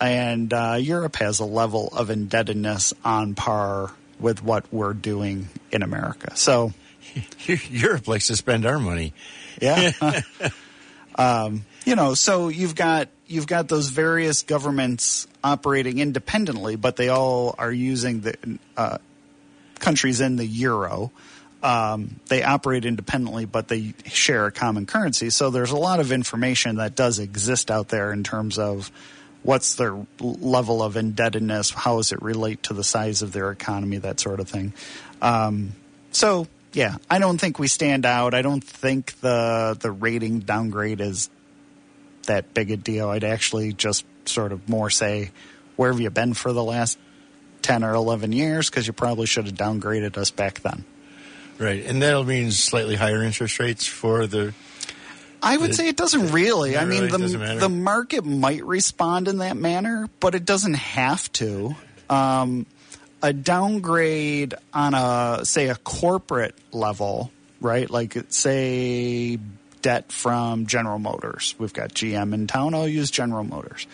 [0.00, 5.82] and uh, Europe has a level of indebtedness on par with what we're doing in
[5.82, 6.36] America.
[6.36, 6.72] So
[7.70, 9.12] Europe likes to spend our money.
[9.60, 9.92] Yeah.
[11.14, 17.08] um, you know, so you've got you've got those various governments operating independently, but they
[17.08, 18.98] all are using the uh,
[19.78, 21.10] countries in the euro.
[21.62, 25.30] Um, they operate independently, but they share a common currency.
[25.30, 28.92] So there's a lot of information that does exist out there in terms of
[29.42, 33.98] what's their level of indebtedness, how does it relate to the size of their economy,
[33.98, 34.72] that sort of thing.
[35.22, 35.72] Um,
[36.12, 38.34] so yeah, I don't think we stand out.
[38.34, 41.30] I don't think the the rating downgrade is
[42.24, 43.08] that big a deal.
[43.08, 45.30] I'd actually just sort of more say,
[45.76, 46.98] where have you been for the last
[47.62, 48.68] ten or eleven years?
[48.68, 50.84] Because you probably should have downgraded us back then.
[51.58, 54.54] Right, and that'll mean slightly higher interest rates for the
[55.42, 56.74] I would it, say it doesn't really.
[56.74, 60.74] It I mean, really the the market might respond in that manner, but it doesn't
[60.74, 61.76] have to.
[62.10, 62.66] Um,
[63.22, 67.88] a downgrade on a say a corporate level, right?
[67.88, 69.38] Like say
[69.82, 71.54] debt from General Motors.
[71.58, 72.74] We've got GM in town.
[72.74, 73.86] I'll use General Motors.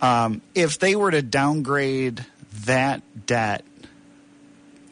[0.00, 2.24] Um, if they were to downgrade
[2.64, 3.64] that debt,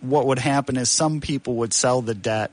[0.01, 2.51] what would happen is some people would sell the debt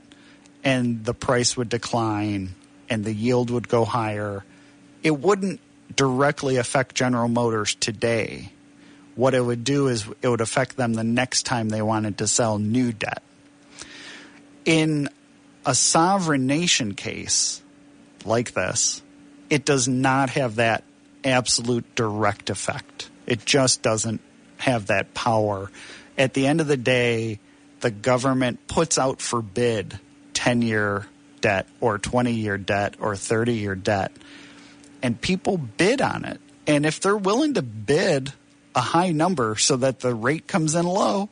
[0.64, 2.54] and the price would decline
[2.88, 4.44] and the yield would go higher.
[5.02, 5.60] It wouldn't
[5.94, 8.52] directly affect General Motors today.
[9.14, 12.26] What it would do is it would affect them the next time they wanted to
[12.26, 13.22] sell new debt.
[14.64, 15.08] In
[15.64, 17.62] a sovereign nation case
[18.24, 19.02] like this,
[19.48, 20.84] it does not have that
[21.24, 23.08] absolute direct effect.
[23.26, 24.20] It just doesn't
[24.58, 25.70] have that power.
[26.18, 27.40] At the end of the day,
[27.80, 29.98] the government puts out for bid
[30.34, 31.06] 10 year
[31.40, 34.12] debt or 20 year debt or 30 year debt.
[35.02, 36.40] And people bid on it.
[36.66, 38.32] And if they're willing to bid
[38.74, 41.28] a high number so that the rate comes in low,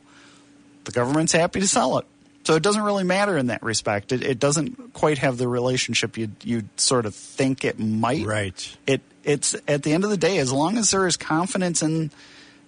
[0.85, 2.05] the government's happy to sell it.
[2.45, 4.11] So it doesn't really matter in that respect.
[4.11, 8.25] It, it doesn't quite have the relationship you you sort of think it might.
[8.25, 8.77] Right.
[8.85, 12.11] It it's at the end of the day, as long as there is confidence in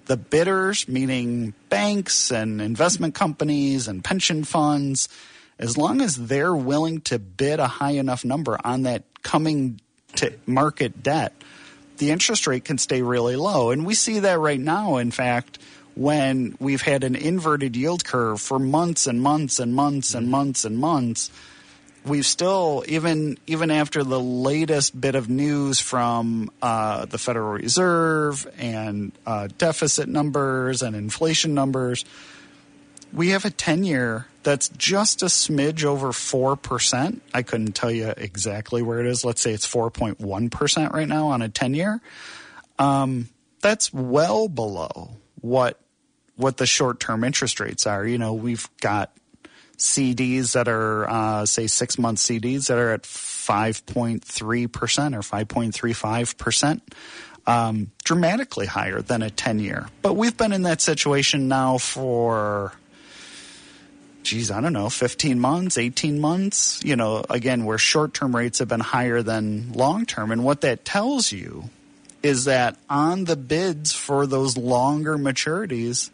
[0.08, 5.10] the bidders, meaning banks and investment companies and pension funds,
[5.60, 9.80] as long as they're willing to bid a high enough number on that coming
[10.16, 11.34] to market debt,
[11.98, 13.72] the interest rate can stay really low.
[13.72, 15.60] And we see that right now, in fact,
[15.96, 20.64] when we've had an inverted yield curve for months and months and months and months
[20.64, 21.32] and months.
[22.06, 28.48] We've still, even even after the latest bit of news from uh, the Federal Reserve
[28.58, 32.06] and uh, deficit numbers and inflation numbers,
[33.12, 37.20] we have a 10 year that's just a smidge over 4%.
[37.34, 39.26] I couldn't tell you exactly where it is.
[39.26, 42.00] Let's say it's 4.1% right now on a 10 year.
[42.80, 43.28] Um,
[43.60, 45.10] that's well below
[45.42, 45.82] what
[46.38, 48.08] what the short term interest rates are.
[48.08, 49.12] You know, we've got
[49.78, 56.82] CDs that are, uh, say, six month CDs that are at 5.3% or 5.35%.
[57.46, 59.88] Um, dramatically higher than a 10 year.
[60.02, 62.74] But we've been in that situation now for
[64.28, 68.60] geez, I don't know, 15 months, 18 months, you know, again, where short term rates
[68.60, 70.32] have been higher than long term.
[70.32, 71.70] And what that tells you
[72.22, 76.10] is that on the bids for those longer maturities,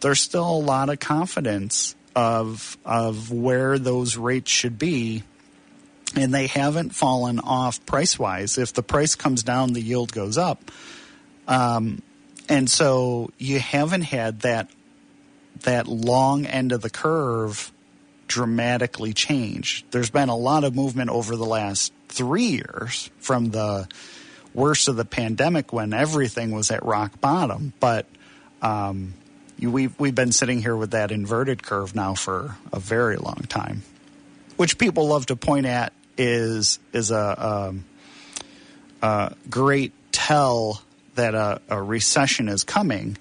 [0.00, 5.24] there's still a lot of confidence of, of where those rates should be.
[6.14, 8.56] And they haven't fallen off price wise.
[8.56, 10.70] If the price comes down, the yield goes up.
[11.48, 12.02] Um,
[12.48, 14.70] and so you haven't had that
[15.62, 17.72] that long end of the curve
[18.26, 19.84] dramatically change.
[19.90, 23.88] There's been a lot of movement over the last three years from the
[24.54, 27.72] worst of the pandemic when everything was at rock bottom.
[27.80, 28.06] But
[28.62, 29.14] um,
[29.60, 33.82] we've we've been sitting here with that inverted curve now for a very long time,
[34.56, 37.84] which people love to point at is is a, um,
[39.02, 40.82] a great tell
[41.14, 43.16] that a, a recession is coming.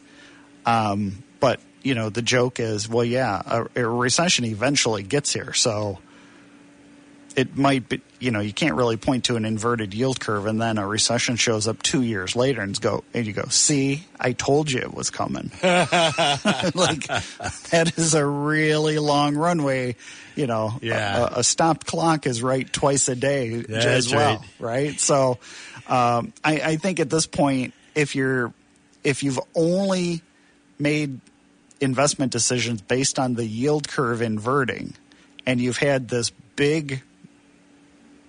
[0.66, 1.24] Um,
[1.88, 6.00] you know the joke is, well, yeah, a, a recession eventually gets here, so
[7.38, 10.60] it might be you know you can't really point to an inverted yield curve and
[10.60, 14.32] then a recession shows up two years later and go and you go see i
[14.32, 17.06] told you it was coming like
[17.70, 19.96] that is a really long runway
[20.36, 21.28] you know yeah.
[21.36, 24.90] a, a stopped clock is right twice a day That's as well right.
[24.90, 25.38] right so
[25.88, 28.52] um, I, I think at this point if you're
[29.04, 30.24] if you've only
[30.80, 31.20] made
[31.80, 34.94] investment decisions based on the yield curve inverting
[35.46, 37.02] and you've had this big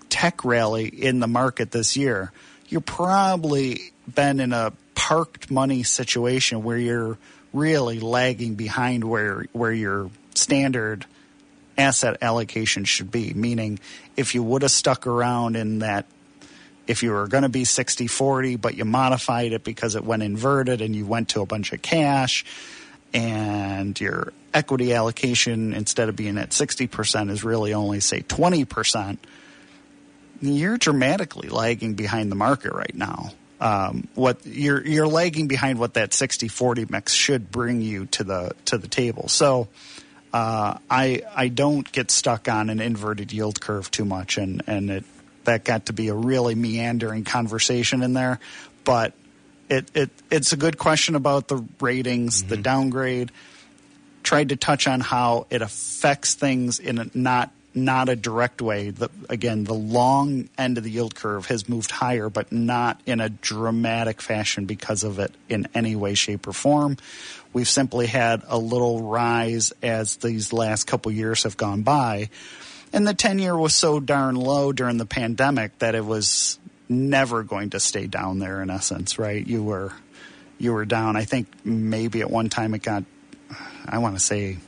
[0.08, 2.32] tech rally in the market this year,
[2.68, 7.18] you're probably been in a parked money situation where you're
[7.52, 11.06] really lagging behind where where your standard
[11.76, 13.32] asset allocation should be.
[13.34, 13.80] Meaning,
[14.16, 16.06] if you would have stuck around in that,
[16.86, 20.22] if you were going to be 60 40, but you modified it because it went
[20.22, 22.44] inverted and you went to a bunch of cash,
[23.12, 29.18] and your equity allocation instead of being at 60% is really only, say, 20%
[30.40, 33.32] you're dramatically lagging behind the market right now.
[33.60, 38.52] Um, what you're you're lagging behind what that 60-40 mix should bring you to the
[38.66, 39.26] to the table.
[39.28, 39.68] So
[40.32, 44.90] uh, I I don't get stuck on an inverted yield curve too much, and and
[44.90, 45.04] it
[45.44, 48.38] that got to be a really meandering conversation in there,
[48.84, 49.12] but
[49.68, 52.62] it it it's a good question about the ratings, the mm-hmm.
[52.62, 53.32] downgrade.
[54.22, 58.90] Tried to touch on how it affects things in a not not a direct way.
[58.90, 63.20] The, again, the long end of the yield curve has moved higher, but not in
[63.20, 66.96] a dramatic fashion because of it in any way, shape, or form.
[67.52, 72.30] We've simply had a little rise as these last couple years have gone by.
[72.92, 77.42] And the 10 year was so darn low during the pandemic that it was never
[77.42, 79.44] going to stay down there in essence, right?
[79.46, 79.92] You were
[80.58, 81.16] you were down.
[81.16, 83.04] I think maybe at one time it got
[83.86, 84.58] I want to say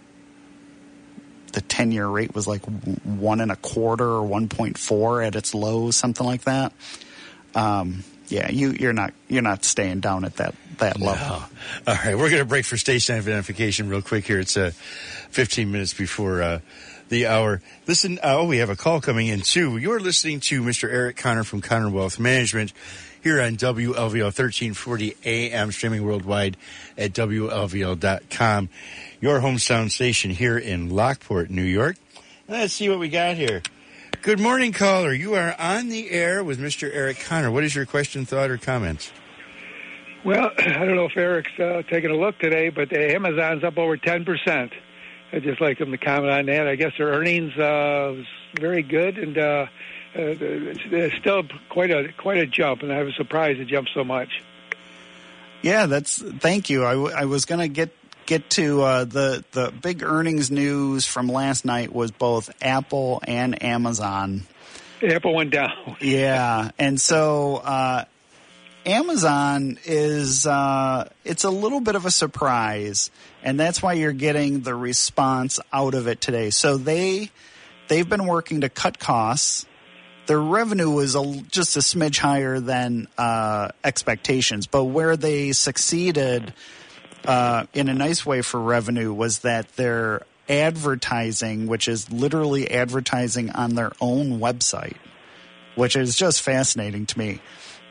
[1.52, 5.90] the 10 year rate was like one and a quarter or 1.4 at its low,
[5.90, 6.72] something like that.
[7.54, 11.42] Um, yeah, you, you're not you're not staying down at that that level.
[11.86, 14.38] All right, we're going to break for station identification real quick here.
[14.38, 14.70] It's uh,
[15.30, 16.60] 15 minutes before uh,
[17.10, 17.60] the hour.
[17.86, 19.76] Listen, uh, oh, we have a call coming in too.
[19.76, 20.90] You're listening to Mr.
[20.90, 22.72] Eric Connor from Connor Wealth Management
[23.22, 26.56] here on WLVL 1340 AM, streaming worldwide
[26.96, 28.68] at WLVL.com.
[29.20, 31.96] Your hometown station here in Lockport, New York.
[32.48, 33.62] Let's see what we got here.
[34.22, 35.12] Good morning, caller.
[35.12, 36.90] You are on the air with Mr.
[36.92, 37.50] Eric Connor.
[37.50, 39.12] What is your question, thought, or comment?
[40.24, 43.96] Well, I don't know if Eric's uh, taking a look today, but Amazon's up over
[43.96, 44.70] 10%.
[45.32, 46.66] I'd just like them to comment on that.
[46.66, 48.26] I guess their earnings uh, was
[48.58, 49.66] very good, and uh, uh,
[50.14, 54.42] it's still quite a quite a jump, and I was surprised it jumped so much.
[55.62, 56.84] Yeah, that's thank you.
[56.84, 57.90] I, w- I was going to get
[58.26, 63.62] get to uh, the the big earnings news from last night was both Apple and
[63.62, 64.42] Amazon.
[65.02, 65.96] Apple went down.
[66.00, 68.04] Yeah, and so uh,
[68.86, 73.10] Amazon is uh, it's a little bit of a surprise,
[73.42, 76.50] and that's why you're getting the response out of it today.
[76.50, 77.30] So they
[77.88, 79.66] they've been working to cut costs.
[80.26, 86.52] Their revenue was a, just a smidge higher than uh, expectations, but where they succeeded
[87.24, 93.50] uh, in a nice way for revenue was that their advertising, which is literally advertising
[93.50, 94.96] on their own website,
[95.74, 97.40] which is just fascinating to me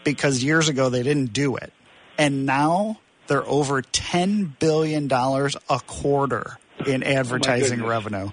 [0.03, 1.73] because years ago they didn't do it.
[2.17, 7.89] And now they're over $10 billion a quarter in advertising goodness.
[7.89, 8.31] revenue.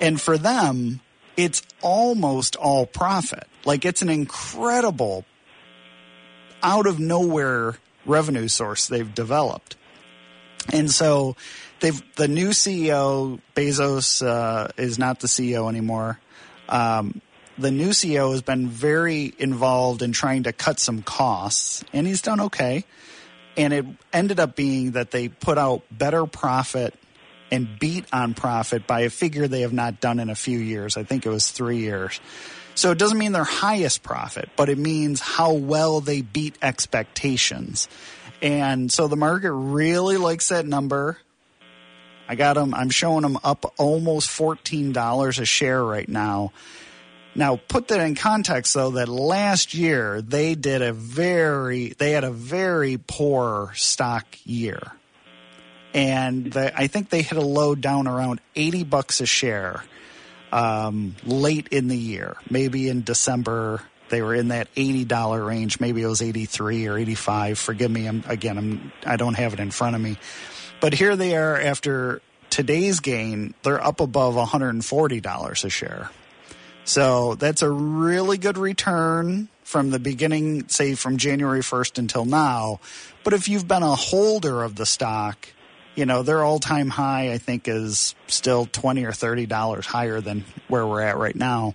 [0.00, 1.00] And for them,
[1.36, 3.46] it's almost all profit.
[3.64, 5.24] Like it's an incredible
[6.62, 9.76] out of nowhere revenue source they've developed.
[10.72, 11.36] And so
[11.80, 16.18] they've the new CEO Bezos uh, is not the CEO anymore.
[16.68, 17.22] Um,
[17.56, 22.22] the new CEO has been very involved in trying to cut some costs, and he's
[22.22, 22.84] done okay.
[23.58, 26.94] And it ended up being that they put out better profit
[27.50, 30.96] and beat on profit by a figure they have not done in a few years.
[30.96, 32.20] I think it was three years.
[32.74, 37.88] So it doesn't mean their highest profit, but it means how well they beat expectations.
[38.40, 41.18] And so the market really likes that number.
[42.28, 42.74] I got them.
[42.74, 46.52] I'm showing them up almost fourteen dollars a share right now.
[47.38, 52.24] Now, put that in context, though, that last year they did a very, they had
[52.24, 54.82] a very poor stock year,
[55.94, 59.84] and I think they hit a low down around eighty bucks a share
[60.50, 63.82] um, late in the year, maybe in December.
[64.08, 65.78] They were in that eighty dollar range.
[65.78, 67.56] Maybe it was eighty three or eighty five.
[67.56, 68.08] Forgive me.
[68.08, 70.18] I'm, again, I'm I don't have it in front of me,
[70.80, 72.20] but here they are after
[72.50, 73.54] today's gain.
[73.62, 76.10] They're up above one hundred and forty dollars a share.
[76.88, 82.80] So that's a really good return from the beginning, say from January 1st until now.
[83.24, 85.48] But if you've been a holder of the stock,
[85.96, 90.46] you know, their all time high, I think, is still 20 or $30 higher than
[90.68, 91.74] where we're at right now.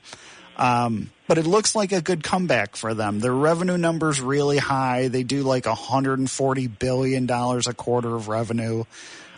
[0.57, 3.20] Um, but it looks like a good comeback for them.
[3.20, 5.09] Their revenue numbers really high.
[5.09, 8.86] They do like 140 billion dollars a quarter of revenue.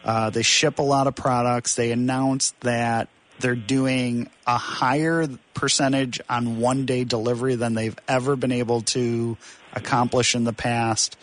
[0.06, 1.76] Uh, they ship a lot of products.
[1.76, 3.10] They announced that
[3.40, 9.38] they're doing a higher percentage on one day delivery than they've ever been able to
[9.74, 11.18] accomplish in the past.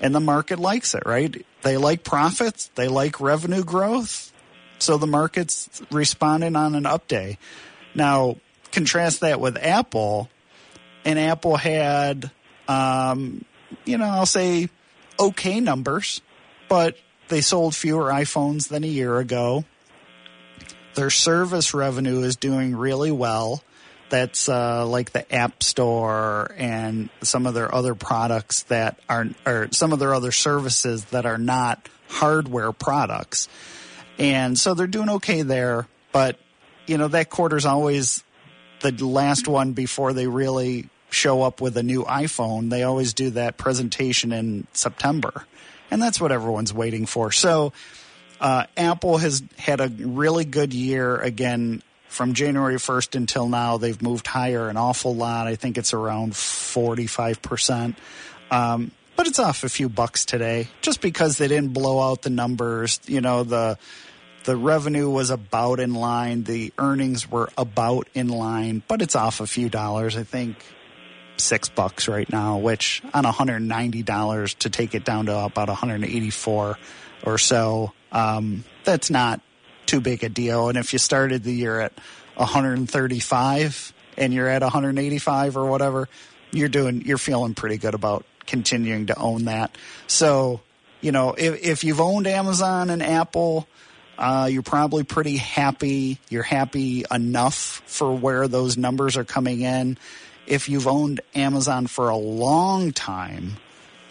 [0.00, 1.44] And the market likes it, right?
[1.62, 4.32] They like profits, they like revenue growth.
[4.78, 7.38] So the market's responding on an up day.
[7.94, 8.36] Now,
[8.72, 10.28] contrast that with Apple,
[11.04, 12.30] and Apple had,
[12.66, 13.44] um,
[13.84, 14.68] you know, I'll say
[15.18, 16.20] okay numbers,
[16.68, 16.96] but
[17.28, 19.64] they sold fewer iPhones than a year ago.
[20.94, 23.62] Their service revenue is doing really well.
[24.10, 29.68] That's uh, like the App Store and some of their other products that are, or
[29.72, 33.48] some of their other services that are not hardware products.
[34.18, 35.88] And so they're doing okay there.
[36.12, 36.38] But,
[36.86, 38.22] you know, that quarter's always
[38.80, 42.70] the last one before they really show up with a new iPhone.
[42.70, 45.46] They always do that presentation in September.
[45.90, 47.32] And that's what everyone's waiting for.
[47.32, 47.72] So,
[48.40, 53.76] uh, Apple has had a really good year again from January 1st until now.
[53.76, 55.46] They've moved higher an awful lot.
[55.46, 57.96] I think it's around 45%.
[58.50, 62.30] Um, but it's off a few bucks today just because they didn't blow out the
[62.30, 63.00] numbers.
[63.06, 63.78] You know, the,
[64.44, 66.44] the revenue was about in line.
[66.44, 70.16] The earnings were about in line, but it's off a few dollars.
[70.16, 70.56] I think
[71.36, 76.78] six bucks right now, which on $190 to take it down to about 184
[77.24, 79.42] or so um, that's not
[79.84, 80.68] too big a deal.
[80.70, 81.92] And if you started the year at
[82.36, 86.08] 135 and you're at 185 or whatever,
[86.52, 89.76] you're doing, you're feeling pretty good about continuing to own that.
[90.06, 90.60] So,
[91.00, 93.66] you know, if, if you've owned Amazon and Apple,
[94.16, 96.18] uh, you're probably pretty happy.
[96.30, 99.98] You're happy enough for where those numbers are coming in.
[100.46, 103.56] If you've owned Amazon for a long time,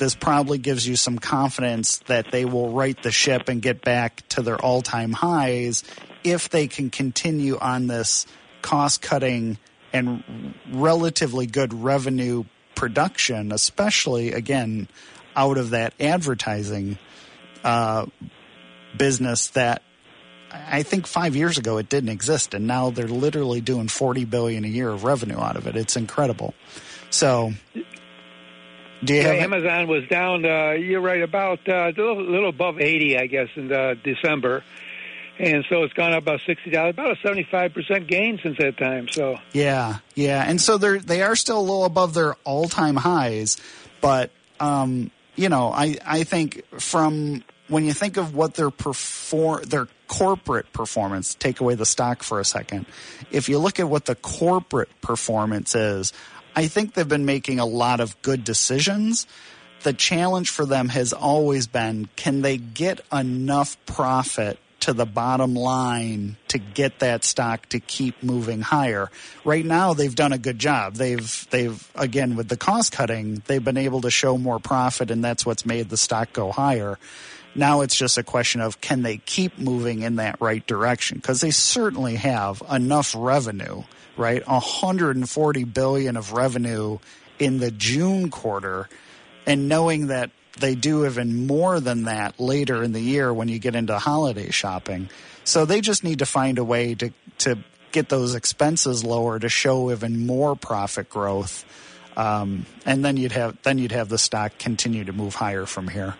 [0.04, 4.28] this probably gives you some confidence that they will right the ship and get back
[4.28, 5.82] to their all time highs
[6.26, 8.28] if they can continue on this
[8.62, 9.58] cost cutting
[9.94, 12.44] and relatively good revenue
[12.76, 14.90] production, especially again
[15.38, 16.98] out of that advertising
[17.64, 18.06] uh,
[18.98, 19.84] business that
[20.52, 24.66] I think five years ago it didn't exist, and now they're literally doing forty billion
[24.66, 25.78] a year of revenue out of it.
[25.78, 26.54] It's incredible.
[27.10, 27.54] So
[29.04, 30.46] do you yeah, Amazon was down.
[30.46, 34.64] Uh, you're right about uh, a little, little above 80, I guess, in uh, December,
[35.40, 38.78] and so it's gone up about sixty dollars, about a 75 percent gain since that
[38.78, 39.08] time.
[39.10, 42.96] So yeah, yeah, and so they're they are still a little above their all time
[42.96, 43.58] highs,
[44.00, 49.64] but um, you know, I I think from when you think of what their perform
[49.64, 52.86] their corporate performance, take away the stock for a second.
[53.32, 56.14] If you look at what the corporate performance is,
[56.56, 59.28] I think they've been making a lot of good decisions.
[59.84, 65.56] The challenge for them has always been can they get enough profit to the bottom
[65.56, 69.10] line to get that stock to keep moving higher.
[69.46, 70.96] Right now they've done a good job.
[70.96, 75.24] They've they've again with the cost cutting, they've been able to show more profit and
[75.24, 77.00] that's what's made the stock go higher.
[77.56, 81.40] Now it's just a question of can they keep moving in that right direction because
[81.40, 83.84] they certainly have enough revenue
[84.18, 84.46] right?
[84.48, 87.00] 140 billion of revenue
[87.40, 88.88] in the June quarter,
[89.46, 93.60] and knowing that they do even more than that later in the year when you
[93.60, 95.10] get into holiday shopping.
[95.44, 97.58] So they just need to find a way to to
[97.92, 101.66] get those expenses lower to show even more profit growth.
[102.16, 105.88] Um, and then you'd have then you'd have the stock continue to move higher from
[105.88, 106.16] here.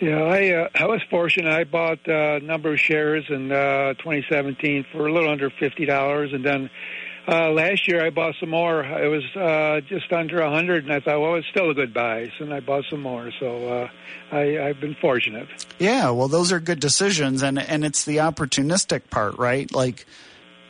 [0.00, 1.52] Yeah, I uh, I was fortunate.
[1.52, 5.86] I bought uh, a number of shares in uh, 2017 for a little under fifty
[5.86, 6.70] dollars, and then
[7.26, 8.84] Uh, last year I bought some more.
[8.84, 11.94] It was uh, just under a hundred, and I thought, well, it's still a good
[11.94, 13.30] buy, so I bought some more.
[13.40, 13.88] So uh,
[14.30, 15.48] I, I've been fortunate.
[15.78, 19.72] Yeah, well, those are good decisions, and and it's the opportunistic part, right?
[19.72, 20.04] Like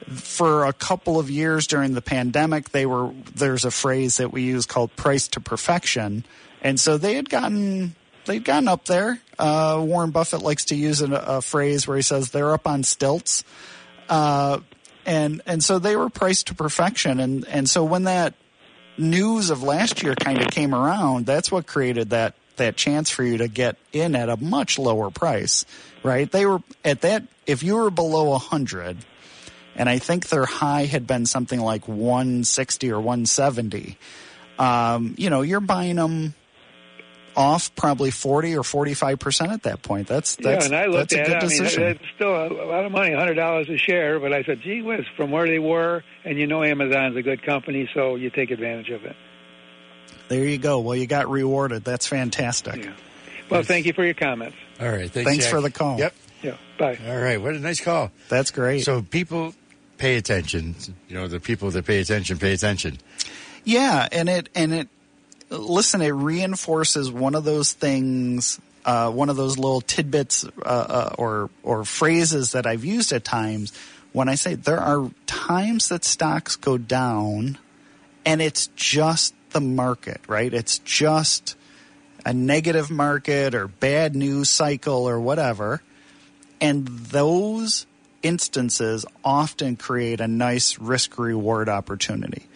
[0.06, 4.42] for a couple of years during the pandemic, they were there's a phrase that we
[4.42, 6.24] use called price to perfection,
[6.62, 7.96] and so they had gotten
[8.26, 9.20] they'd gotten up there.
[9.38, 12.82] Uh, Warren Buffett likes to use a, a, phrase where he says they're up on
[12.82, 13.44] stilts,
[14.08, 14.60] uh,
[15.06, 18.34] and and so they were priced to perfection, and and so when that
[18.96, 23.24] news of last year kind of came around, that's what created that that chance for
[23.24, 25.66] you to get in at a much lower price,
[26.02, 26.30] right?
[26.30, 28.98] They were at that if you were below a hundred
[29.76, 33.98] and I think their high had been something like 160 or 170.
[34.58, 36.34] Um, you know, you're buying them
[37.36, 40.06] off probably 40 or 45 percent at that point.
[40.06, 41.48] That's that's yeah, and I looked that's at a good it.
[41.48, 41.82] decision.
[41.82, 44.18] I mean, it's still a lot of money, hundred dollars a share.
[44.20, 47.42] But I said, gee whiz, from where they were, and you know Amazon's a good
[47.42, 49.16] company, so you take advantage of it.
[50.28, 50.80] There you go.
[50.80, 51.84] Well, you got rewarded.
[51.84, 52.84] That's fantastic.
[52.84, 52.92] Yeah.
[53.50, 54.56] Well, thank you for your comments.
[54.80, 55.10] All right.
[55.10, 55.98] Thanks, Thanks for the call.
[55.98, 56.14] Yep.
[56.42, 56.56] Yeah.
[56.78, 56.98] Bye.
[57.06, 57.40] All right.
[57.40, 58.10] What a nice call.
[58.28, 58.84] That's great.
[58.84, 59.54] So people
[59.98, 60.74] pay attention.
[61.08, 62.98] You know, the people that pay attention pay attention.
[63.64, 64.88] Yeah, and it and it
[65.50, 71.14] listen, it reinforces one of those things, uh, one of those little tidbits uh, uh,
[71.18, 73.72] or or phrases that I've used at times
[74.12, 77.58] when I say there are times that stocks go down,
[78.24, 80.54] and it's just the market, right?
[80.54, 81.56] It's just
[82.24, 85.82] a negative market or bad news cycle or whatever,
[86.60, 87.86] and those
[88.22, 92.46] instances often create a nice risk reward opportunity.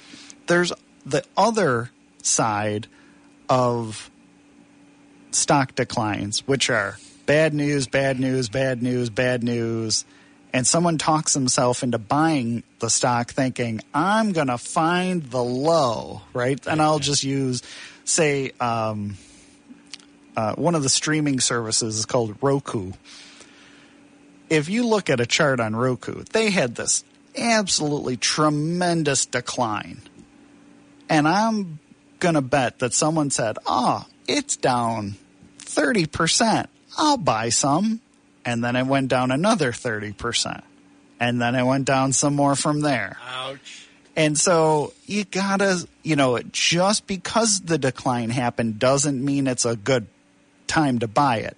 [0.47, 0.73] There's
[1.05, 1.91] the other
[2.29, 2.87] side
[3.49, 4.11] of
[5.31, 10.05] stock declines, which are bad news, bad news, bad news, bad news,
[10.53, 16.23] and someone talks himself into buying the stock thinking, I'm going to find the low,
[16.33, 16.59] right?
[16.67, 17.63] And I'll just use,
[18.05, 19.17] say, um,
[20.37, 22.93] uh, one of the streaming services is called Roku.
[24.49, 27.05] If you look at a chart on Roku, they had this
[27.37, 30.01] absolutely tremendous decline.
[31.11, 31.79] And I'm
[32.19, 35.17] going to bet that someone said, oh, it's down
[35.59, 36.67] 30%.
[36.97, 38.01] I'll buy some.
[38.45, 40.63] And then it went down another 30%.
[41.21, 43.19] And then it went down some more from there.
[43.29, 43.89] Ouch.
[44.17, 49.77] And so you gotta, you know, just because the decline happened doesn't mean it's a
[49.77, 50.07] good
[50.67, 51.57] time to buy it.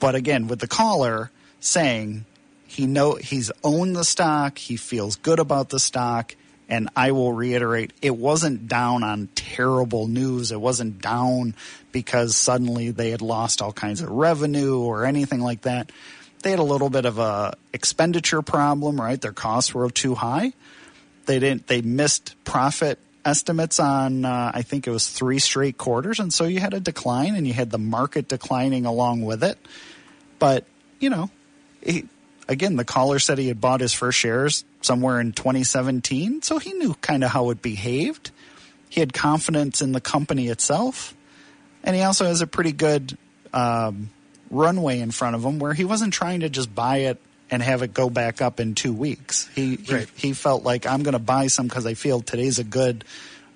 [0.00, 1.30] But again, with the caller
[1.60, 2.24] saying
[2.66, 6.34] he know he's owned the stock, he feels good about the stock,
[6.68, 10.50] and I will reiterate, it wasn't down on terrible news.
[10.50, 11.54] It wasn't down
[11.92, 15.92] because suddenly they had lost all kinds of revenue or anything like that.
[16.42, 19.20] They had a little bit of a expenditure problem, right?
[19.20, 20.52] Their costs were too high.
[21.26, 21.66] They didn't.
[21.66, 26.44] They missed profit estimates on uh, I think it was three straight quarters, and so
[26.44, 29.58] you had a decline, and you had the market declining along with it.
[30.38, 30.66] But
[31.00, 31.30] you know,
[31.82, 32.06] he,
[32.48, 36.72] again, the caller said he had bought his first shares somewhere in 2017, so he
[36.72, 38.30] knew kind of how it behaved.
[38.88, 41.14] He had confidence in the company itself,
[41.82, 43.18] and he also has a pretty good
[43.52, 44.10] um,
[44.50, 47.20] runway in front of him where he wasn't trying to just buy it
[47.50, 49.48] and have it go back up in two weeks.
[49.54, 50.08] He Right.
[50.16, 53.04] he, he felt like I'm going to buy some because I feel today's a good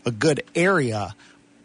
[0.05, 1.15] a good area,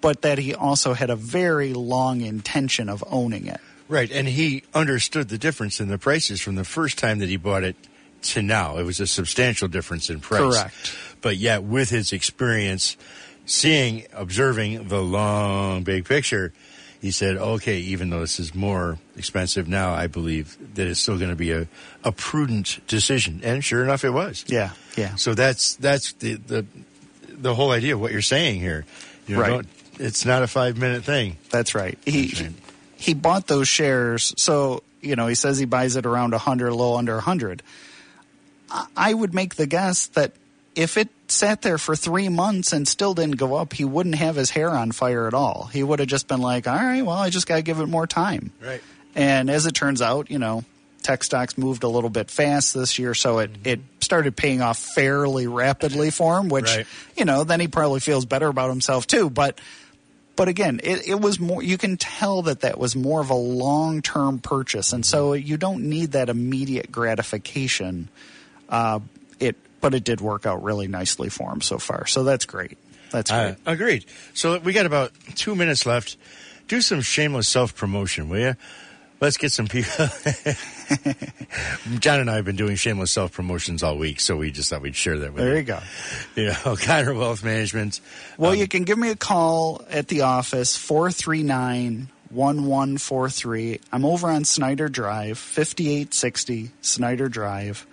[0.02, 3.62] but that he also had a very long intention of owning it.
[3.88, 7.38] Right, and he understood the difference in the prices from the first time that he
[7.38, 7.76] bought it
[8.24, 8.78] to now.
[8.78, 10.42] It was a substantial difference in price.
[10.42, 10.98] Correct.
[11.22, 12.98] But yet, with his experience,
[13.46, 16.54] seeing, observing the long, big picture,
[17.02, 21.18] he said, okay, even though this is more expensive now, I believe that it's still
[21.18, 21.68] going to be a,
[22.04, 23.42] a prudent decision.
[23.44, 24.46] And sure enough, it was.
[24.48, 25.16] Yeah, yeah.
[25.16, 26.66] So that's that's the the,
[27.28, 28.86] the whole idea of what you're saying here.
[29.28, 29.66] You know, Right.
[30.00, 31.38] It's not a five minute thing.
[31.50, 32.00] That's right.
[32.06, 32.54] He That's right.
[33.04, 34.34] He bought those shares.
[34.38, 37.62] So you know, he says he buys it around hundred, a little under hundred.
[38.72, 40.32] I- I would make the guess that
[40.76, 44.36] if it sat there for three months and still didn't go up, he wouldn't have
[44.38, 45.70] his hair on fire at all.
[45.72, 47.88] He would have just been like, "All right, well, I just got to give it
[47.88, 48.82] more time." Right.
[49.14, 50.64] And as it turns out, you know,
[51.04, 53.68] tech stocks moved a little bit fast this year, so it, mm-hmm.
[53.68, 56.88] it started paying off fairly rapidly for him, which, Right.
[57.18, 59.30] you know, then he probably feels better about himself too.
[59.30, 59.60] But,
[60.36, 63.36] but again, it, it was more, you can tell that that was more of a
[63.36, 64.94] long term purchase.
[64.94, 68.10] And so you don't need that immediate gratification.
[68.68, 69.00] Uh,
[69.40, 72.08] it, but it did work out really nicely for him so far.
[72.08, 72.78] So that's great.
[73.12, 73.52] That's great.
[73.52, 74.06] Uh, agreed.
[74.34, 76.18] So we got about two minutes left.
[76.68, 78.56] Do some shameless self promotion, will you?
[79.24, 80.08] Let's get some people.
[82.00, 84.82] John and I have been doing shameless self promotions all week, so we just thought
[84.82, 85.64] we'd share that with There you.
[85.64, 85.82] There you
[86.36, 86.54] go.
[86.66, 88.02] You know, Connor Wealth Management.
[88.38, 93.80] Well, Um, you can give me a call at the office, 439 1143.
[93.92, 97.86] I'm over on Snyder Drive, 5860 Snyder Drive,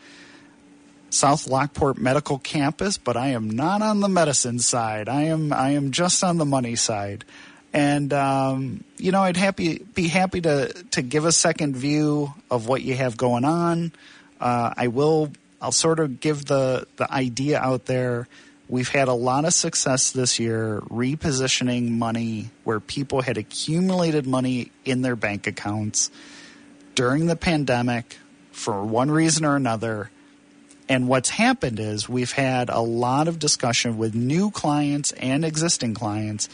[1.11, 5.09] South Lockport Medical Campus, but I am not on the medicine side.
[5.09, 7.25] I am I am just on the money side.
[7.73, 12.67] And um, you know, I'd happy be happy to to give a second view of
[12.67, 13.93] what you have going on.
[14.41, 15.31] Uh, I will.
[15.63, 18.27] I'll sort of give the the idea out there.
[18.69, 24.71] We've had a lot of success this year repositioning money where people had accumulated money
[24.85, 26.11] in their bank accounts
[26.95, 28.17] during the pandemic
[28.53, 30.11] for one reason or another.
[30.89, 35.95] And what's happened is we've had a lot of discussion with new clients and existing
[35.95, 36.49] clients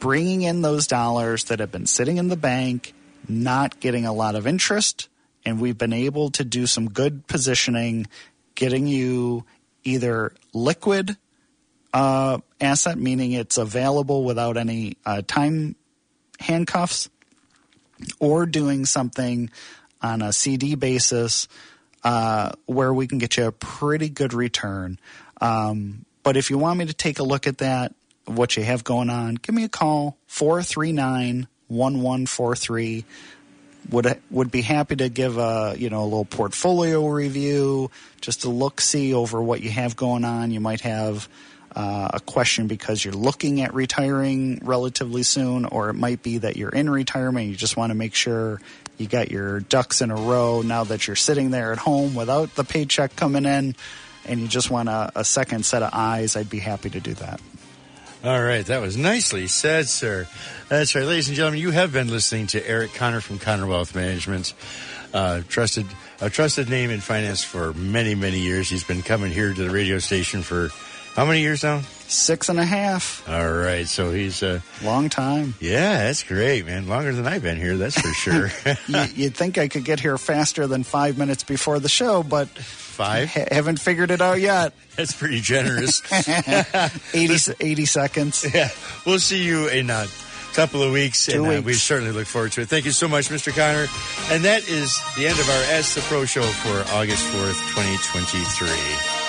[0.00, 2.92] bringing in those dollars that have been sitting in the bank,
[3.28, 5.08] not getting a lot of interest.
[5.44, 8.06] And we've been able to do some good positioning,
[8.54, 9.44] getting you
[9.84, 11.16] either liquid
[11.92, 15.76] uh, asset, meaning it's available without any uh, time
[16.38, 17.08] handcuffs,
[18.18, 19.50] or doing something
[20.02, 21.48] on a CD basis
[22.02, 24.98] uh, where we can get you a pretty good return.
[25.40, 27.94] Um, but if you want me to take a look at that,
[28.36, 33.04] what you have going on, give me a call 439 1143
[33.88, 38.50] would would be happy to give a you know a little portfolio review, just a
[38.50, 40.50] look see over what you have going on.
[40.50, 41.28] You might have
[41.74, 46.56] uh, a question because you're looking at retiring relatively soon, or it might be that
[46.56, 47.48] you're in retirement.
[47.48, 48.60] You just want to make sure
[48.98, 52.54] you got your ducks in a row now that you're sitting there at home without
[52.54, 53.74] the paycheck coming in,
[54.26, 56.36] and you just want a, a second set of eyes.
[56.36, 57.40] I'd be happy to do that.
[58.22, 60.28] All right, that was nicely said, sir.
[60.68, 61.58] That's right, ladies and gentlemen.
[61.58, 64.52] You have been listening to Eric Connor from Connor Wealth Management,
[65.14, 65.86] uh, trusted
[66.20, 68.68] a trusted name in finance for many many years.
[68.68, 70.68] He's been coming here to the radio station for
[71.14, 71.82] how many years now?
[72.08, 75.54] Six and a half, All right, so he's uh, long time.
[75.60, 76.88] yeah, that's great, man.
[76.88, 78.50] Longer than I've been here, that's for sure.
[78.88, 82.48] you, you'd think I could get here faster than five minutes before the show, but
[82.48, 83.30] Five.
[83.32, 84.72] ha- haven't figured it out yet.
[84.96, 86.02] That's pretty generous.
[87.14, 88.44] 80, 80 seconds.
[88.52, 88.68] yeah,
[89.06, 90.06] we'll see you in a
[90.54, 92.68] couple of weeks, Two and uh, we certainly look forward to it.
[92.68, 93.54] Thank you so much, Mr.
[93.54, 93.86] Connor.
[94.34, 99.19] And that is the end of our Ask the Pro show for August 4th, 2023.